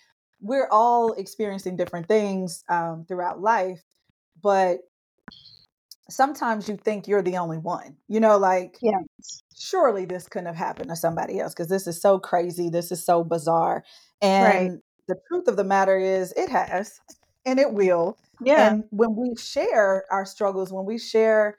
we're 0.41 0.69
all 0.71 1.13
experiencing 1.13 1.77
different 1.77 2.09
things 2.09 2.65
um, 2.69 3.05
throughout 3.07 3.41
life, 3.41 3.83
but 4.43 4.79
sometimes 6.11 6.69
you 6.69 6.77
think 6.77 7.09
you're 7.09 7.23
the 7.23 7.37
only 7.39 7.59
one. 7.59 7.97
You 8.09 8.21
know, 8.21 8.39
like 8.39 8.77
Yeah. 8.81 8.99
surely 9.57 10.05
this 10.05 10.29
couldn't 10.29 10.47
have 10.47 10.57
happened 10.57 10.91
to 10.91 10.97
somebody 10.97 11.41
else 11.41 11.55
because 11.55 11.69
this 11.69 11.87
is 11.87 12.01
so 12.01 12.19
crazy. 12.19 12.69
This 12.69 12.93
is 12.93 13.05
so 13.05 13.25
bizarre. 13.25 13.85
Right. 14.23 14.71
And 14.71 14.83
the 15.09 15.17
truth 15.29 15.49
of 15.49 15.57
the 15.57 15.65
matter 15.65 15.99
is, 15.99 16.33
it 16.37 16.49
has 16.51 17.01
and 17.47 17.59
it 17.59 17.73
will. 17.73 18.19
Yeah. 18.43 18.73
And 18.73 18.85
when 18.91 19.17
we 19.17 19.35
share 19.37 20.05
our 20.11 20.25
struggles, 20.25 20.73
when 20.73 20.85
we 20.85 20.99
share 20.99 21.59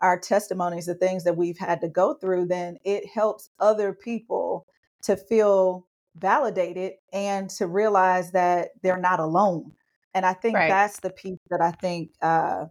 our 0.00 0.18
testimonies, 0.18 0.86
the 0.86 0.94
things 0.94 1.24
that 1.24 1.36
we've 1.36 1.58
had 1.58 1.80
to 1.82 1.88
go 1.88 2.14
through, 2.14 2.46
then 2.46 2.78
it 2.84 3.06
helps 3.12 3.50
other 3.58 3.92
people 3.92 4.66
to 5.02 5.16
feel 5.16 5.86
validated 6.16 6.92
and 7.12 7.48
to 7.50 7.66
realize 7.66 8.32
that 8.32 8.70
they're 8.82 8.96
not 8.96 9.20
alone. 9.20 9.72
And 10.14 10.26
I 10.26 10.32
think 10.32 10.54
Right. 10.56 10.68
that's 10.68 11.00
the 11.00 11.10
piece 11.10 11.38
that 11.50 11.60
I 11.60 11.70
think 11.70 12.10
uh, 12.20 12.66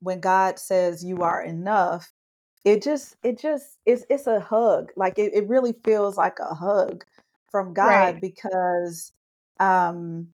when 0.00 0.20
God 0.20 0.58
says 0.58 1.04
you 1.04 1.18
are 1.22 1.42
enough, 1.42 2.12
it 2.64 2.82
just 2.82 3.16
it 3.24 3.38
just 3.38 3.78
it's 3.86 4.04
it's 4.10 4.26
a 4.26 4.40
hug. 4.40 4.92
Like 4.96 5.18
it, 5.18 5.34
it 5.34 5.48
really 5.48 5.74
feels 5.84 6.16
like 6.18 6.38
a 6.40 6.54
hug 6.54 7.04
from 7.50 7.74
God 7.74 8.16
Right. 8.16 8.22
because 8.22 9.12
um 9.60 10.28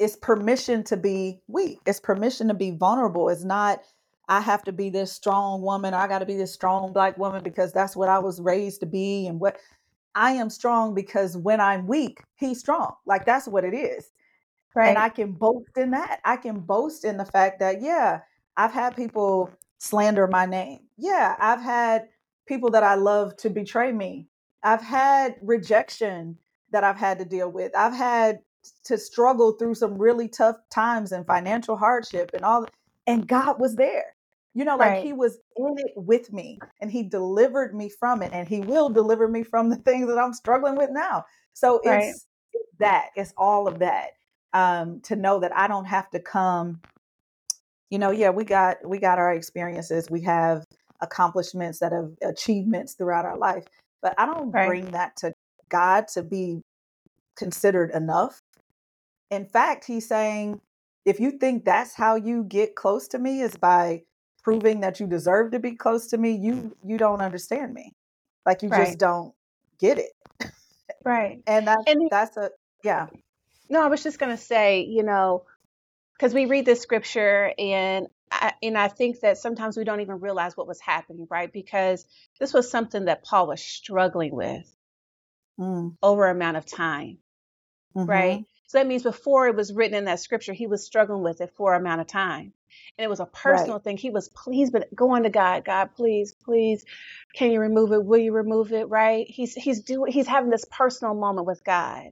it's 0.00 0.16
permission 0.16 0.84
to 0.84 0.98
be 0.98 1.40
weak. 1.48 1.80
It's 1.86 2.00
permission 2.00 2.48
to 2.48 2.54
be 2.54 2.72
vulnerable. 2.72 3.30
It's 3.30 3.44
not 3.44 3.80
I 4.28 4.40
have 4.40 4.64
to 4.64 4.72
be 4.72 4.90
this 4.90 5.12
strong 5.12 5.62
woman. 5.62 5.94
I 5.94 6.08
got 6.08 6.20
to 6.20 6.26
be 6.26 6.36
this 6.36 6.52
strong 6.52 6.92
black 6.92 7.18
woman 7.18 7.44
because 7.44 7.72
that's 7.72 7.96
what 7.96 8.08
I 8.10 8.18
was 8.20 8.40
raised 8.40 8.80
to 8.80 8.86
be 8.86 9.26
and 9.28 9.40
what 9.40 9.58
I 10.16 10.32
am 10.32 10.50
strong 10.50 10.94
because 10.94 11.38
when 11.38 11.60
I'm 11.60 11.86
weak, 11.88 12.20
he's 12.36 12.60
strong. 12.60 12.94
Like 13.06 13.26
that's 13.26 13.48
what 13.48 13.64
it 13.64 13.74
is. 13.74 14.10
And 14.76 14.98
I 14.98 15.08
can 15.08 15.32
boast 15.32 15.76
in 15.76 15.90
that. 15.92 16.20
I 16.24 16.36
can 16.36 16.60
boast 16.60 17.04
in 17.04 17.16
the 17.16 17.24
fact 17.24 17.60
that, 17.60 17.80
yeah, 17.80 18.20
I've 18.56 18.72
had 18.72 18.96
people 18.96 19.50
slander 19.78 20.26
my 20.26 20.46
name. 20.46 20.80
Yeah, 20.96 21.36
I've 21.38 21.60
had 21.60 22.08
people 22.46 22.70
that 22.70 22.82
I 22.82 22.94
love 22.94 23.36
to 23.38 23.50
betray 23.50 23.92
me. 23.92 24.28
I've 24.62 24.82
had 24.82 25.36
rejection 25.42 26.38
that 26.70 26.84
I've 26.84 26.96
had 26.96 27.18
to 27.18 27.24
deal 27.24 27.50
with. 27.50 27.74
I've 27.76 27.94
had 27.94 28.40
to 28.84 28.96
struggle 28.98 29.52
through 29.52 29.74
some 29.74 29.98
really 29.98 30.28
tough 30.28 30.56
times 30.70 31.12
and 31.12 31.26
financial 31.26 31.76
hardship 31.76 32.30
and 32.34 32.44
all. 32.44 32.66
And 33.06 33.28
God 33.28 33.60
was 33.60 33.76
there. 33.76 34.16
You 34.54 34.64
know, 34.64 34.76
like 34.76 34.90
Right. 34.92 35.04
He 35.04 35.12
was 35.12 35.38
in 35.56 35.74
it 35.78 35.92
with 35.96 36.32
me 36.32 36.58
and 36.80 36.90
He 36.90 37.02
delivered 37.02 37.74
me 37.74 37.88
from 37.88 38.22
it. 38.22 38.32
And 38.32 38.48
He 38.48 38.60
will 38.60 38.88
deliver 38.88 39.28
me 39.28 39.42
from 39.42 39.68
the 39.68 39.76
things 39.76 40.06
that 40.08 40.18
I'm 40.18 40.32
struggling 40.32 40.76
with 40.76 40.90
now. 40.90 41.24
So 41.52 41.80
Right. 41.84 42.02
it's 42.02 42.26
that, 42.78 43.10
it's 43.16 43.34
all 43.36 43.68
of 43.68 43.78
that 43.80 44.12
um, 44.54 45.00
to 45.02 45.16
know 45.16 45.40
that 45.40 45.54
I 45.56 45.68
don't 45.68 45.84
have 45.86 46.08
to 46.10 46.20
come. 46.20 46.80
You 47.90 47.98
know, 47.98 48.10
yeah, 48.10 48.30
we 48.30 48.44
got 48.44 48.78
we 48.86 48.98
got 48.98 49.18
our 49.18 49.34
experiences, 49.34 50.10
we 50.10 50.22
have 50.22 50.64
accomplishments 51.00 51.80
that 51.80 51.92
have 51.92 52.12
achievements 52.22 52.94
throughout 52.94 53.26
our 53.26 53.36
life, 53.36 53.64
but 54.00 54.14
I 54.18 54.26
don't 54.26 54.52
Right. 54.52 54.66
bring 54.66 54.92
that 54.92 55.16
to 55.18 55.34
God 55.68 56.08
to 56.14 56.22
be 56.22 56.62
considered 57.36 57.90
enough. 57.90 58.40
In 59.30 59.44
fact, 59.46 59.84
He's 59.84 60.08
saying, 60.08 60.60
if 61.04 61.20
you 61.20 61.32
think 61.32 61.64
that's 61.64 61.94
how 61.94 62.16
you 62.16 62.44
get 62.44 62.76
close 62.76 63.08
to 63.08 63.18
me 63.18 63.42
is 63.42 63.56
by 63.56 64.02
proving 64.42 64.80
that 64.80 65.00
you 65.00 65.06
deserve 65.06 65.50
to 65.52 65.58
be 65.58 65.72
close 65.72 66.06
to 66.08 66.18
me, 66.18 66.32
you 66.32 66.76
you 66.84 66.96
don't 66.98 67.20
understand 67.20 67.74
me. 67.74 67.92
Like 68.46 68.62
you 68.62 68.70
Right. 68.70 68.86
just 68.86 68.98
don't 68.98 69.34
get 69.78 69.98
it. 69.98 70.12
Right. 71.04 71.42
And 71.46 71.66
that's 71.66 71.84
And 71.86 72.10
that's 72.10 72.36
a 72.36 72.50
yeah. 72.82 73.06
No, 73.70 73.82
I 73.82 73.88
was 73.88 74.02
just 74.02 74.18
going 74.18 74.36
to 74.36 74.42
say, 74.42 74.82
you 74.82 75.04
know, 75.04 75.44
because 76.16 76.34
we 76.34 76.46
read 76.46 76.66
this 76.66 76.82
scripture 76.82 77.52
and 77.58 78.08
I, 78.32 78.54
and 78.62 78.78
I 78.78 78.88
think 78.88 79.20
that 79.20 79.38
sometimes 79.38 79.76
we 79.76 79.84
don't 79.84 80.00
even 80.02 80.20
realize 80.20 80.56
what 80.56 80.68
was 80.68 80.80
happening, 80.80 81.28
right? 81.30 81.52
Because 81.52 82.06
this 82.40 82.54
was 82.54 82.70
something 82.70 83.06
that 83.06 83.24
Paul 83.24 83.48
was 83.48 83.62
struggling 83.62 84.34
with 84.34 84.66
Mm, 85.60 85.96
over 86.02 86.28
amount 86.28 86.56
of 86.58 86.66
time, 86.66 87.18
mhm. 87.96 88.06
right? 88.06 88.44
So 88.68 88.78
that 88.78 88.86
means 88.88 89.04
before 89.04 89.48
it 89.48 89.56
was 89.56 89.72
written 89.72 89.96
in 89.98 90.06
that 90.06 90.20
scripture, 90.20 90.52
he 90.54 90.66
was 90.68 90.84
struggling 90.86 91.22
with 91.22 91.40
it 91.42 91.52
for 91.56 91.74
amount 91.74 92.02
of 92.02 92.08
time. 92.08 92.52
And 92.98 93.04
it 93.04 93.10
was 93.10 93.20
a 93.20 93.26
Right. 93.44 93.66
personal 93.66 93.80
thing. 93.80 93.98
He 93.98 94.10
was 94.10 94.28
pleased, 94.30 94.72
but 94.72 94.94
going 94.94 95.24
to 95.24 95.30
God, 95.30 95.64
God, 95.64 95.90
please, 95.96 96.34
please, 96.44 96.84
can 97.34 97.50
you 97.52 97.60
remove 97.60 97.92
it? 97.92 98.04
Will 98.04 98.18
you 98.18 98.32
remove 98.32 98.72
it? 98.72 98.88
Right? 98.88 99.26
He's 99.28 99.54
he's 99.54 99.82
doing 99.82 100.12
he's 100.12 100.26
having 100.28 100.50
this 100.50 100.66
personal 100.70 101.14
moment 101.14 101.46
with 101.46 101.64
God. 101.64 102.10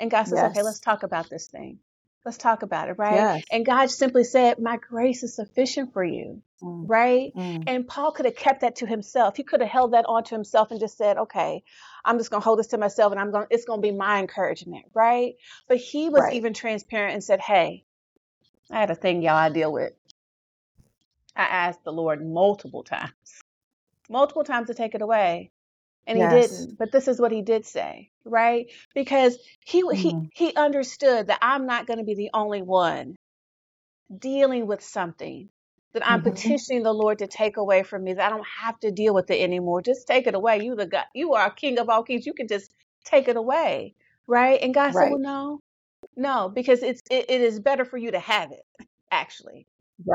And 0.00 0.10
God 0.12 0.24
says, 0.26 0.42
Okay, 0.42 0.64
let's 0.64 0.80
talk 0.80 1.04
about 1.04 1.30
this 1.30 1.48
thing. 1.48 1.80
Let's 2.26 2.38
talk 2.38 2.64
about 2.64 2.90
it, 2.90 2.98
right? 2.98 3.28
Yes. 3.28 3.44
And 3.52 3.66
God 3.66 3.90
simply 3.92 4.24
said, 4.24 4.60
My 4.60 4.78
grace 4.78 5.24
is 5.24 5.36
sufficient 5.36 5.94
for 5.94 6.04
you, 6.04 6.42
Mm, 6.62 6.88
right? 6.88 7.34
mm. 7.36 7.68
And 7.68 7.88
Paul 7.88 8.12
could 8.12 8.26
have 8.26 8.36
kept 8.36 8.62
that 8.62 8.78
to 8.78 8.86
himself. 8.86 9.36
He 9.36 9.44
could 9.44 9.62
have 9.62 9.70
held 9.70 9.94
that 9.94 10.06
on 10.08 10.24
to 10.26 10.36
himself 10.36 10.72
and 10.72 10.80
just 10.80 10.98
said, 10.98 11.18
Okay, 11.18 11.64
I'm 12.04 12.18
just 12.18 12.30
gonna 12.32 12.44
hold 12.44 12.60
this 12.60 12.68
to 12.68 12.78
myself 12.78 13.12
and 13.12 13.20
I'm 13.22 13.32
gonna 13.32 13.48
it's 13.50 13.66
gonna 13.66 13.82
be 13.82 13.92
my 13.92 14.20
encouragement, 14.20 14.86
right? 14.94 15.34
But 15.68 15.78
he 15.78 16.10
was 16.10 16.24
Right. 16.24 16.34
even 16.34 16.54
transparent 16.54 17.14
and 17.14 17.24
said, 17.24 17.40
Hey, 17.40 17.84
I 18.70 18.80
had 18.80 18.90
a 18.90 18.96
thing 18.96 19.22
y'all 19.22 19.36
I 19.36 19.50
deal 19.50 19.72
with. 19.72 19.94
I 21.36 21.44
asked 21.44 21.84
the 21.84 21.92
Lord 21.92 22.26
multiple 22.26 22.84
times, 22.84 23.12
multiple 24.10 24.44
times 24.44 24.68
to 24.68 24.74
take 24.74 24.94
it 24.94 25.02
away. 25.02 25.52
And 26.10 26.18
he 26.18 26.28
didn't. 26.28 26.78
But 26.78 26.92
this 26.92 27.08
is 27.08 27.20
what 27.20 27.32
he 27.32 27.42
did 27.42 27.66
say, 27.66 28.10
right? 28.26 28.68
Because 28.94 29.38
he 29.66 29.84
he 29.94 30.16
Mm, 30.16 30.30
he 30.34 30.54
understood 30.56 31.28
that 31.28 31.40
I'm 31.42 31.66
not 31.66 31.88
going 31.88 32.00
to 32.00 32.04
be 32.06 32.16
the 32.16 32.32
only 32.34 32.62
one 32.62 33.16
dealing 34.18 34.66
with 34.66 34.82
something 34.82 35.50
that 35.94 36.06
I'm 36.06 36.22
mhm. 36.22 36.22
petitioning 36.22 36.84
the 36.84 36.94
Lord 36.94 37.20
to 37.20 37.28
take 37.28 37.56
away 37.58 37.84
from 37.84 38.04
me. 38.04 38.14
That 38.14 38.26
I 38.26 38.36
don't 38.36 38.46
have 38.62 38.80
to 38.80 38.92
deal 38.92 39.14
with 39.14 39.30
it 39.30 39.40
anymore. 39.42 39.82
Just 39.82 40.06
take 40.08 40.26
it 40.28 40.36
away. 40.36 40.60
You 40.62 40.76
the 40.76 40.86
God, 40.86 41.06
you 41.14 41.34
are 41.34 41.50
King 41.50 41.78
of 41.80 41.88
all 41.90 42.04
kings. 42.04 42.26
You 42.26 42.34
can 42.34 42.48
just 42.48 42.72
take 43.04 43.28
it 43.28 43.36
away, 43.36 43.94
right? 44.28 44.60
And 44.62 44.74
God 44.74 44.92
said, 44.92 45.08
"Well, 45.08 45.20
no, 45.20 45.60
no, 46.16 46.50
because 46.54 46.82
it's 46.82 47.02
it, 47.10 47.26
it 47.30 47.42
is 47.42 47.60
better 47.60 47.84
for 47.86 47.98
you 47.98 48.12
to 48.12 48.20
have 48.20 48.52
it. 48.52 48.62
Actually, 49.12 49.66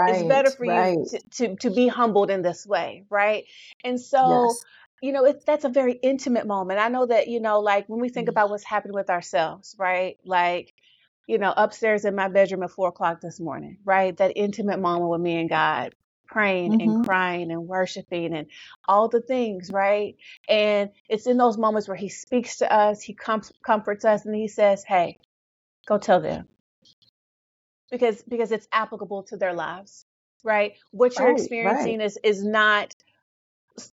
it's 0.07 0.23
better 0.23 0.51
Right. 0.51 0.55
for 0.57 0.65
you 0.65 0.85
to 1.11 1.21
to 1.37 1.55
to 1.57 1.71
be 1.71 1.87
humbled 1.89 2.31
in 2.31 2.41
this 2.43 2.65
way, 2.67 3.05
right? 3.09 3.45
And 3.85 3.99
so." 4.01 4.55
Yes. 4.55 4.65
You 5.01 5.11
know, 5.13 5.25
it's 5.25 5.45
that's 5.45 5.65
a 5.65 5.69
very 5.69 5.93
intimate 5.93 6.47
moment. 6.47 6.79
I 6.79 6.89
know 6.89 7.05
that, 7.05 7.27
you 7.27 7.39
know, 7.39 7.59
like 7.59 7.87
when 7.87 7.99
we 8.01 8.09
think 8.09 8.29
about 8.29 8.49
what's 8.49 8.63
happening 8.65 8.95
with 8.95 9.09
ourselves, 9.11 9.75
right? 9.79 10.17
Like, 10.25 10.73
you 11.27 11.37
know, 11.37 11.53
upstairs 11.55 12.05
in 12.05 12.15
my 12.15 12.29
bedroom 12.29 12.63
at 12.63 12.71
four 12.71 12.89
o'clock 12.89 13.21
this 13.21 13.39
morning, 13.39 13.77
right? 13.85 14.17
That 14.17 14.33
intimate 14.35 14.79
moment 14.79 15.09
with 15.11 15.21
me 15.21 15.37
and 15.39 15.49
God, 15.49 15.95
praying 16.27 16.75
and 16.79 16.95
mhm. 16.95 16.97
crying 16.97 17.51
and 17.51 17.67
worshiping 17.67 18.33
and 18.35 18.47
all 18.87 19.09
the 19.09 19.21
things, 19.21 19.71
right? 19.71 20.15
And 20.49 20.89
it's 21.09 21.27
in 21.27 21.37
those 21.37 21.57
moments 21.57 21.87
where 21.87 21.97
He 21.97 22.09
speaks 22.09 22.57
to 22.57 22.73
us, 22.73 23.01
He 23.03 23.13
com- 23.13 23.41
comforts 23.65 24.05
us, 24.05 24.25
and 24.25 24.35
He 24.35 24.47
says, 24.47 24.83
"Hey, 24.83 25.19
go 25.87 25.97
tell 25.99 26.21
them," 26.21 26.47
because 27.91 28.23
because 28.23 28.51
it's 28.51 28.67
applicable 28.71 29.23
to 29.23 29.37
their 29.37 29.53
lives, 29.53 30.05
right? 30.43 30.73
What 30.91 31.19
you're 31.19 31.29
Right. 31.29 31.51
Right. 31.61 31.95
experiencing 31.95 32.01
is 32.01 32.19
is 32.23 32.43
not 32.43 32.95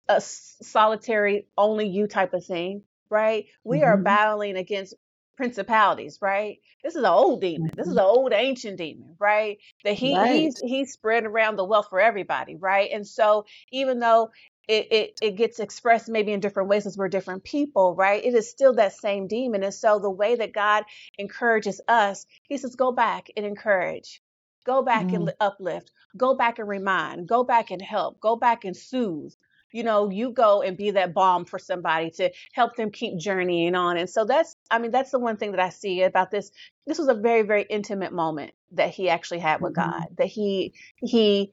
a 0.08 0.22
solitary 0.22 1.48
only 1.58 1.88
you 1.88 2.08
type 2.08 2.34
of 2.34 2.46
thing, 2.46 2.84
right? 3.10 3.46
We 3.64 3.84
are 3.84 3.98
Mhm. 3.98 4.04
battling 4.04 4.58
against 4.58 4.96
principalities, 5.38 6.20
right? 6.22 6.60
This 6.84 6.96
is 6.96 7.00
an 7.04 7.06
old 7.06 7.42
demon. 7.42 7.74
This 7.78 7.88
is 7.88 7.94
Mhm. 7.94 7.98
an 7.98 8.04
old 8.04 8.34
ancient 8.34 8.78
demon, 8.78 9.16
right? 9.20 9.58
That 9.84 9.94
he 9.94 10.18
Right. 10.18 10.28
he's 10.28 10.60
he's 10.62 10.92
spread 10.94 11.26
around 11.26 11.56
the 11.56 11.66
wealth 11.66 11.88
for 11.90 12.00
everybody, 12.02 12.56
right? 12.56 12.90
And 12.92 13.08
so 13.08 13.46
even 13.72 14.00
though 14.00 14.32
it, 14.68 14.88
it 14.92 15.14
it 15.22 15.32
gets 15.38 15.60
expressed 15.60 16.10
maybe 16.10 16.32
in 16.34 16.42
different 16.42 16.70
ways 16.70 16.86
as 16.86 16.98
we're 16.98 17.08
different 17.10 17.44
people, 17.44 17.96
right? 17.96 18.24
It 18.24 18.36
is 18.36 18.50
still 18.50 18.74
that 18.76 18.94
same 18.94 19.28
demon. 19.28 19.64
And 19.64 19.74
so 19.74 20.00
the 20.00 20.10
way 20.12 20.36
that 20.36 20.54
God 20.54 20.84
encourages 21.18 21.82
us, 21.88 22.26
he 22.44 22.58
says, 22.58 22.76
go 22.76 22.92
back 22.92 23.30
and 23.38 23.46
encourage. 23.46 24.22
Go 24.66 24.84
back 24.84 25.14
and 25.14 25.24
Mm, 25.24 25.26
li- 25.26 25.34
uplift. 25.40 25.92
Go 26.18 26.36
back 26.36 26.60
and 26.60 26.68
remind. 26.68 27.28
Go 27.28 27.44
back 27.44 27.72
and 27.72 27.82
help. 27.82 28.20
Go 28.20 28.36
back 28.36 28.66
and 28.66 28.76
soothe 28.76 29.34
you 29.72 29.84
know 29.84 30.10
you 30.10 30.32
go 30.32 30.62
and 30.62 30.78
be 30.78 30.92
that 30.92 31.14
balm 31.14 31.46
for 31.46 31.60
somebody 31.60 32.12
to 32.12 32.30
help 32.54 32.76
them 32.76 32.92
keep 32.92 33.18
journeying 33.18 33.76
on. 33.76 33.98
And 33.98 34.10
so 34.10 34.26
that's 34.26 34.56
i 34.72 34.80
mean 34.80 34.92
that's 34.92 35.12
the 35.12 35.20
one 35.20 35.38
thing 35.38 35.52
that 35.52 35.60
i 35.60 35.70
see 35.70 36.04
about 36.04 36.32
this. 36.32 36.52
This 36.88 37.00
was 37.00 37.08
a 37.08 37.14
very 37.14 37.44
very 37.44 37.64
intimate 37.64 38.14
moment 38.14 38.52
that 38.72 38.90
he 38.90 39.10
actually 39.10 39.40
had 39.40 39.62
with 39.62 39.74
mhm. 39.74 39.92
god 39.92 40.08
that 40.18 40.28
he 40.28 40.74
he 40.98 41.52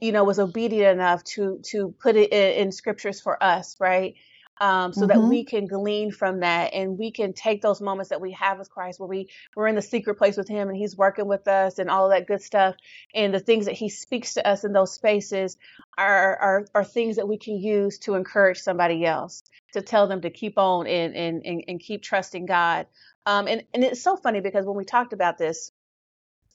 you 0.00 0.12
know 0.12 0.24
was 0.24 0.38
obedient 0.38 0.92
enough 0.92 1.24
to 1.24 1.60
to 1.64 1.94
put 2.00 2.16
it 2.16 2.32
in, 2.32 2.66
in 2.66 2.72
scriptures 2.72 3.20
for 3.20 3.42
us 3.42 3.76
right 3.80 4.14
um, 4.62 4.92
so 4.92 5.00
mm-hmm. 5.00 5.08
that 5.08 5.28
we 5.28 5.44
can 5.44 5.66
glean 5.66 6.12
from 6.12 6.38
that 6.40 6.72
and 6.72 6.96
we 6.96 7.10
can 7.10 7.32
take 7.32 7.62
those 7.62 7.80
moments 7.80 8.10
that 8.10 8.20
we 8.20 8.30
have 8.30 8.60
with 8.60 8.70
Christ 8.70 9.00
where 9.00 9.08
we 9.08 9.28
we're 9.56 9.66
in 9.66 9.74
the 9.74 9.82
secret 9.82 10.14
place 10.14 10.36
with 10.36 10.46
him 10.46 10.68
and 10.68 10.76
he's 10.76 10.96
working 10.96 11.26
with 11.26 11.48
us 11.48 11.80
and 11.80 11.90
all 11.90 12.04
of 12.04 12.12
that 12.12 12.28
good 12.28 12.40
stuff. 12.40 12.76
And 13.12 13.34
the 13.34 13.40
things 13.40 13.66
that 13.66 13.74
he 13.74 13.88
speaks 13.88 14.34
to 14.34 14.46
us 14.46 14.62
in 14.62 14.72
those 14.72 14.94
spaces 14.94 15.56
are 15.98 16.36
are, 16.36 16.66
are 16.76 16.84
things 16.84 17.16
that 17.16 17.26
we 17.26 17.38
can 17.38 17.56
use 17.56 17.98
to 18.00 18.14
encourage 18.14 18.58
somebody 18.58 19.04
else 19.04 19.42
to 19.72 19.82
tell 19.82 20.06
them 20.06 20.20
to 20.20 20.30
keep 20.30 20.56
on 20.56 20.86
and 20.86 21.16
and 21.16 21.44
and, 21.44 21.64
and 21.66 21.80
keep 21.80 22.04
trusting 22.04 22.46
God. 22.46 22.86
Um, 23.26 23.48
and 23.48 23.64
and 23.74 23.82
it's 23.82 24.00
so 24.00 24.16
funny 24.16 24.38
because 24.38 24.64
when 24.64 24.76
we 24.76 24.84
talked 24.84 25.12
about 25.12 25.38
this 25.38 25.72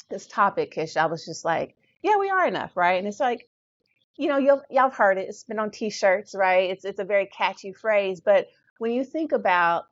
this 0.10 0.28
topic 0.28 0.72
Kish 0.72 0.96
I 0.96 1.08
was 1.08 1.26
just 1.26 1.44
like 1.44 1.76
yeah 2.02 2.16
we 2.16 2.30
are 2.30 2.48
enough 2.48 2.72
right? 2.78 3.00
And 3.00 3.08
it's 3.08 3.20
like 3.20 3.50
you 4.18 4.28
know, 4.28 4.38
you'll, 4.38 4.64
y'all 4.70 4.90
have 4.90 4.96
heard 4.96 5.18
it. 5.18 5.30
It's 5.30 5.44
been 5.44 5.60
on 5.60 5.72
T-shirts, 5.72 6.34
right? 6.36 6.72
It's 6.72 6.86
it's 6.86 7.00
a 7.00 7.06
very 7.06 7.28
catchy 7.28 7.74
phrase, 7.74 8.20
but 8.20 8.48
when 8.80 8.92
you 8.92 9.04
think 9.04 9.32
about 9.32 9.86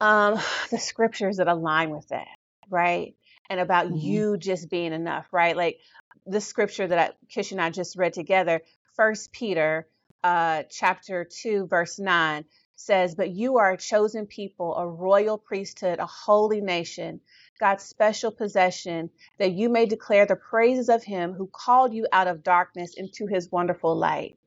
um, 0.00 0.38
the 0.70 0.78
scriptures 0.78 1.38
that 1.38 1.48
align 1.48 1.90
with 1.90 2.08
that, 2.08 2.28
right, 2.70 3.14
and 3.48 3.60
about 3.60 3.86
mm-hmm. 3.86 3.96
you 3.96 4.36
just 4.36 4.70
being 4.70 4.92
enough, 4.92 5.26
right? 5.32 5.56
Like 5.56 5.78
the 6.26 6.40
scripture 6.40 6.86
that 6.86 6.98
I, 6.98 7.12
Kish 7.28 7.52
and 7.52 7.60
I 7.60 7.70
just 7.70 7.96
read 7.96 8.12
together, 8.12 8.60
First 8.94 9.32
Peter, 9.32 9.88
uh, 10.22 10.64
chapter 10.70 11.24
two, 11.24 11.66
verse 11.66 11.98
nine 11.98 12.44
says, 12.76 13.14
"But 13.14 13.30
you 13.30 13.58
are 13.58 13.72
a 13.72 13.78
chosen 13.78 14.26
people, 14.26 14.76
a 14.76 14.86
royal 14.86 15.38
priesthood, 15.38 15.98
a 15.98 16.06
holy 16.06 16.60
nation." 16.60 17.20
God's 17.58 17.84
special 17.84 18.30
possession, 18.30 19.10
that 19.38 19.52
you 19.52 19.68
may 19.68 19.86
declare 19.86 20.26
the 20.26 20.36
praises 20.36 20.88
of 20.88 21.02
him 21.02 21.32
who 21.32 21.48
called 21.52 21.92
you 21.92 22.06
out 22.12 22.28
of 22.28 22.42
darkness 22.42 22.94
into 22.96 23.26
his 23.26 23.50
wonderful 23.50 23.96
light. 23.96 24.38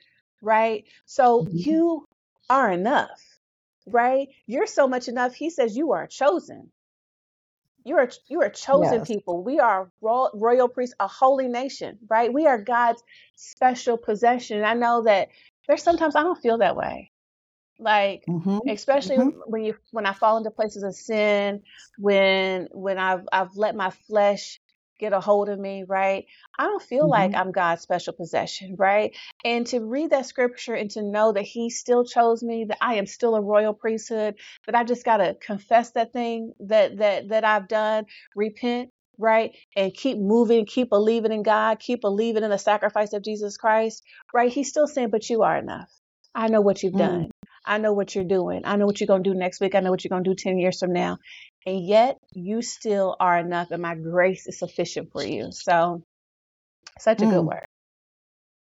Right? 0.42 0.86
So 1.06 1.44
mm-hmm. 1.44 1.58
you 1.58 2.08
are 2.50 2.72
enough, 2.72 3.22
right? 3.86 4.30
You're 4.48 4.68
so 4.68 4.88
much 4.88 5.08
enough. 5.08 5.34
He 5.34 5.50
says 5.50 5.78
you 5.78 5.92
are 5.94 6.08
chosen. 6.08 6.72
You 7.84 7.98
are 7.98 8.10
you 8.28 8.42
are 8.42 8.50
chosen 8.50 9.00
yes. 9.00 9.08
people. 9.08 9.44
We 9.44 9.60
are 9.60 9.92
royal, 10.02 10.30
royal 10.34 10.68
priests, 10.68 10.96
a 11.00 11.08
holy 11.08 11.48
nation, 11.48 11.98
right? 12.10 12.32
We 12.32 12.46
are 12.46 12.62
God's 12.62 13.04
special 13.36 13.98
possession. 13.98 14.64
I 14.64 14.76
know 14.76 15.04
that 15.04 15.30
there's 15.68 15.82
sometimes 15.82 16.16
I 16.16 16.22
don't 16.22 16.42
feel 16.42 16.60
that 16.60 16.76
way 16.76 17.11
like 17.82 18.24
mm-hmm. 18.30 18.70
especially 18.70 19.18
mm-hmm. 19.18 19.40
when 19.46 19.64
you 19.64 19.76
when 19.92 20.06
I 20.06 20.14
fall 20.14 20.38
into 20.38 20.52
places 20.52 20.84
of 20.84 20.96
sin, 20.96 21.62
when 21.98 22.68
when 22.72 22.98
I've 22.98 23.24
I've 23.32 23.56
let 23.56 23.76
my 23.76 23.90
flesh 24.08 24.60
get 25.00 25.14
a 25.14 25.20
hold 25.20 25.50
of 25.50 25.60
me, 25.60 25.84
right? 25.88 26.26
I 26.58 26.66
don't 26.66 26.82
feel 26.82 27.04
mm-hmm. 27.04 27.10
like 27.10 27.36
I'm 27.36 27.52
God's 27.52 27.82
special 27.82 28.14
possession, 28.14 28.76
right? 28.78 29.18
And 29.44 29.66
to 29.68 29.80
read 29.80 30.12
that 30.12 30.28
scripture 30.28 30.76
and 30.76 30.92
to 30.92 31.02
know 31.02 31.34
that 31.34 31.44
He 31.44 31.72
still 31.72 32.06
chose 32.06 32.44
me, 32.44 32.66
that 32.66 32.78
I 32.80 32.96
am 32.96 33.08
still 33.08 33.36
a 33.36 33.42
royal 33.42 33.74
priesthood, 33.74 34.36
that 34.68 34.76
I 34.76 34.84
just 34.84 35.04
gotta 35.04 35.36
confess 35.42 35.92
that 35.92 36.14
thing 36.14 36.54
that 36.62 36.98
that 36.98 37.30
that 37.30 37.44
I've 37.44 37.68
done, 37.68 38.06
repent, 38.36 38.92
right? 39.18 39.52
And 39.76 39.94
keep 39.94 40.18
moving, 40.18 40.66
keep 40.66 40.90
believing 40.90 41.32
in 41.32 41.44
God, 41.44 41.80
keep 41.80 42.02
believing 42.02 42.44
in 42.44 42.52
the 42.52 42.58
sacrifice 42.58 43.14
of 43.14 43.24
Jesus 43.24 43.58
Christ, 43.58 44.04
right? 44.34 44.52
He's 44.52 44.70
still 44.70 44.88
saying, 44.88 45.10
but 45.10 45.30
you 45.30 45.42
are 45.44 45.58
enough. 45.58 45.90
I 46.34 46.48
know 46.48 46.62
what 46.62 46.82
you've 46.84 46.94
mm. 46.94 47.00
done. 47.00 47.32
I 47.66 47.78
know 47.78 47.94
what 47.94 48.16
you're 48.16 48.24
doing. 48.24 48.62
I 48.66 48.76
know 48.76 48.86
what 48.86 49.00
you're 49.00 49.08
going 49.08 49.24
to 49.24 49.30
do 49.30 49.38
next 49.38 49.62
week. 49.62 49.76
I 49.76 49.80
know 49.80 49.92
what 49.92 50.04
you're 50.04 50.10
going 50.10 50.24
to 50.24 50.30
do 50.30 50.36
10 50.36 50.58
years 50.58 50.80
from 50.80 50.94
now. 50.94 51.18
And 51.66 51.86
yet 51.86 52.18
you 52.34 52.62
still 52.62 53.16
are 53.20 53.38
enough, 53.38 53.70
and 53.72 53.82
my 53.82 53.96
grace 53.96 54.48
is 54.48 54.58
sufficient 54.58 55.12
for 55.12 55.24
you. 55.24 55.52
So, 55.52 56.04
such 57.00 57.22
a 57.22 57.26
mm. 57.26 57.32
good 57.32 57.46
word. 57.46 57.66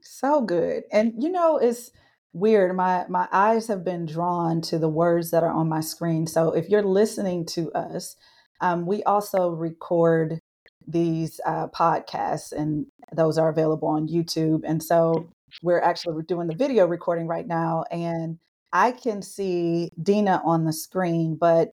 So 0.02 0.42
good. 0.42 0.84
And 0.92 1.14
you 1.18 1.30
know, 1.30 1.58
it's 1.58 1.92
weird. 2.32 2.76
My 2.76 3.06
my 3.10 3.28
eyes 3.32 3.68
have 3.68 3.84
been 3.84 4.06
drawn 4.06 4.62
to 4.62 4.78
the 4.78 4.90
words 4.90 5.32
that 5.32 5.44
are 5.44 5.52
on 5.52 5.68
my 5.68 5.82
screen. 5.82 6.28
So 6.28 6.52
if 6.52 6.70
you're 6.70 6.84
listening 6.84 7.46
to 7.48 7.72
us, 7.72 8.16
um, 8.62 8.86
we 8.86 9.04
also 9.04 9.50
record 9.50 10.40
these 10.88 11.40
uh, 11.46 11.68
podcasts, 11.70 12.52
and 12.52 12.86
those 13.12 13.40
are 13.40 13.50
available 13.50 13.88
on 13.88 14.08
YouTube. 14.08 14.62
And 14.64 14.84
so 14.84 15.28
we're 15.64 15.82
actually 15.82 16.24
doing 16.24 16.48
the 16.48 16.56
video 16.56 16.86
recording 16.86 17.28
right 17.28 17.48
now, 17.48 17.86
and 17.90 18.38
I 18.76 18.92
can 18.92 19.22
see 19.22 19.90
Dina 20.04 20.42
on 20.44 20.66
the 20.66 20.74
screen, 20.74 21.38
but 21.40 21.72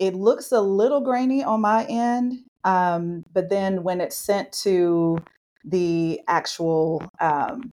it 0.00 0.12
looks 0.16 0.50
a 0.50 0.60
little 0.60 1.00
grainy 1.00 1.44
on 1.44 1.60
my 1.60 1.84
end. 1.84 2.40
Um, 2.64 3.24
but 3.32 3.48
then 3.48 3.84
when 3.84 4.00
it's 4.00 4.18
sent 4.18 4.50
to 4.64 5.18
the 5.64 6.20
actual 6.26 7.00
um, 7.20 7.70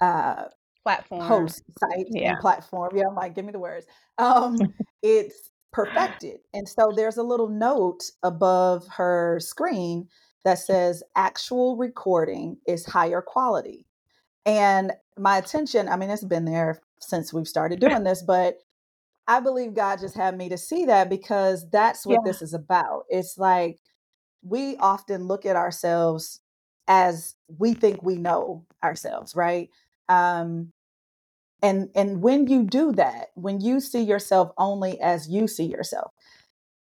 uh, 0.00 0.44
platform 0.84 1.22
host 1.22 1.64
site 1.80 2.06
yeah. 2.10 2.30
and 2.30 2.38
platform, 2.38 2.92
yeah, 2.94 3.08
I'm 3.08 3.16
like, 3.16 3.34
give 3.34 3.44
me 3.44 3.50
the 3.50 3.58
words. 3.58 3.86
Um, 4.18 4.56
it's 5.02 5.50
perfected, 5.72 6.38
and 6.52 6.68
so 6.68 6.92
there's 6.94 7.16
a 7.16 7.24
little 7.24 7.48
note 7.48 8.04
above 8.22 8.86
her 8.86 9.40
screen 9.40 10.06
that 10.44 10.60
says 10.60 11.02
actual 11.16 11.76
recording 11.76 12.56
is 12.68 12.86
higher 12.86 13.20
quality. 13.20 13.84
And 14.46 14.92
my 15.18 15.38
attention, 15.38 15.88
I 15.88 15.96
mean, 15.96 16.10
it's 16.10 16.24
been 16.24 16.44
there 16.44 16.80
since 17.00 17.32
we've 17.32 17.48
started 17.48 17.80
doing 17.80 18.04
this, 18.04 18.22
but 18.22 18.58
I 19.26 19.40
believe 19.40 19.74
God 19.74 20.00
just 20.00 20.16
had 20.16 20.36
me 20.36 20.48
to 20.48 20.58
see 20.58 20.84
that 20.86 21.08
because 21.08 21.68
that's 21.70 22.04
what 22.04 22.20
yeah. 22.24 22.30
this 22.30 22.42
is 22.42 22.54
about. 22.54 23.04
It's 23.08 23.38
like 23.38 23.78
we 24.42 24.76
often 24.76 25.26
look 25.26 25.46
at 25.46 25.56
ourselves 25.56 26.40
as 26.86 27.34
we 27.48 27.74
think 27.74 28.02
we 28.02 28.16
know 28.16 28.66
ourselves, 28.82 29.34
right? 29.34 29.70
Um, 30.08 30.72
and 31.62 31.88
and 31.94 32.20
when 32.20 32.46
you 32.46 32.64
do 32.64 32.92
that, 32.92 33.28
when 33.34 33.60
you 33.60 33.80
see 33.80 34.02
yourself 34.02 34.50
only 34.58 35.00
as 35.00 35.28
you 35.28 35.48
see 35.48 35.64
yourself, 35.64 36.12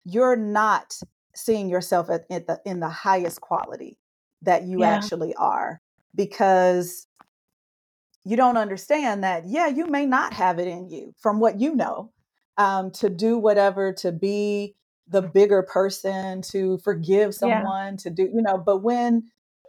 you're 0.04 0.37
not 0.37 1.00
seeing 1.35 1.70
yourself 1.70 2.11
at, 2.11 2.26
at 2.31 2.46
the 2.46 2.61
in 2.66 2.81
the 2.81 2.88
highest 2.88 3.40
quality 3.40 3.96
that 4.42 4.64
you 4.64 4.81
yeah. 4.81 4.90
actually 4.90 5.35
are 5.37 5.81
because 6.14 7.08
you 8.24 8.37
don't 8.37 8.57
understand 8.57 9.24
that 9.24 9.44
yeah 9.46 9.66
you 9.66 9.87
may 9.87 10.07
not 10.07 10.33
have 10.33 10.59
it 10.59 10.68
in 10.68 10.88
you 10.88 11.14
from 11.18 11.40
what 11.40 11.61
you 11.61 11.74
know 11.74 12.11
um, 12.57 12.90
to 12.90 13.09
do 13.09 13.38
whatever 13.38 13.92
to 13.92 14.11
be 14.12 14.74
the 15.07 15.22
bigger 15.22 15.62
person 15.62 16.42
to 16.42 16.78
forgive 16.78 17.35
someone 17.35 17.94
yeah. 17.94 17.96
to 17.98 18.11
do 18.11 18.22
you 18.22 18.42
know 18.42 18.59
but 18.59 18.78
when 18.78 19.22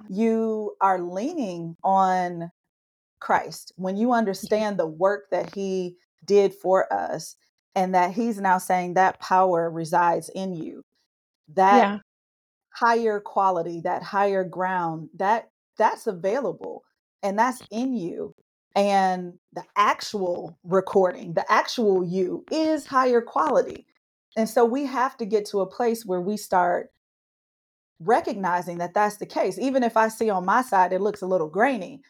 you 0.09 0.75
are 0.81 0.99
leaning 0.99 1.75
on 1.83 2.51
christ 3.19 3.71
when 3.75 3.95
you 3.95 4.11
understand 4.11 4.77
the 4.77 4.87
work 4.87 5.25
that 5.31 5.53
he 5.53 5.95
did 6.25 6.53
for 6.53 6.91
us 6.91 7.35
and 7.75 7.93
that 7.95 8.11
he's 8.11 8.39
now 8.39 8.57
saying 8.57 8.95
that 8.95 9.19
power 9.19 9.69
resides 9.69 10.29
in 10.33 10.53
you 10.53 10.83
that 11.53 11.77
yeah. 11.77 11.97
higher 12.73 13.19
quality 13.19 13.81
that 13.83 14.03
higher 14.03 14.43
ground 14.43 15.09
that 15.15 15.49
that's 15.77 16.07
available 16.07 16.83
and 17.23 17.37
that's 17.37 17.61
in 17.71 17.93
you 17.93 18.33
and 18.75 19.33
the 19.53 19.63
actual 19.75 20.57
recording 20.63 21.33
the 21.33 21.51
actual 21.51 22.03
you 22.03 22.45
is 22.51 22.85
higher 22.85 23.21
quality 23.21 23.85
and 24.37 24.47
so 24.47 24.63
we 24.63 24.85
have 24.85 25.17
to 25.17 25.25
get 25.25 25.45
to 25.45 25.61
a 25.61 25.65
place 25.65 26.05
where 26.05 26.21
we 26.21 26.37
start 26.37 26.91
recognizing 27.99 28.77
that 28.77 28.93
that's 28.93 29.17
the 29.17 29.25
case 29.25 29.57
even 29.59 29.83
if 29.83 29.97
i 29.97 30.07
see 30.07 30.29
on 30.29 30.45
my 30.45 30.61
side 30.61 30.93
it 30.93 31.01
looks 31.01 31.21
a 31.21 31.27
little 31.27 31.49
grainy 31.49 32.01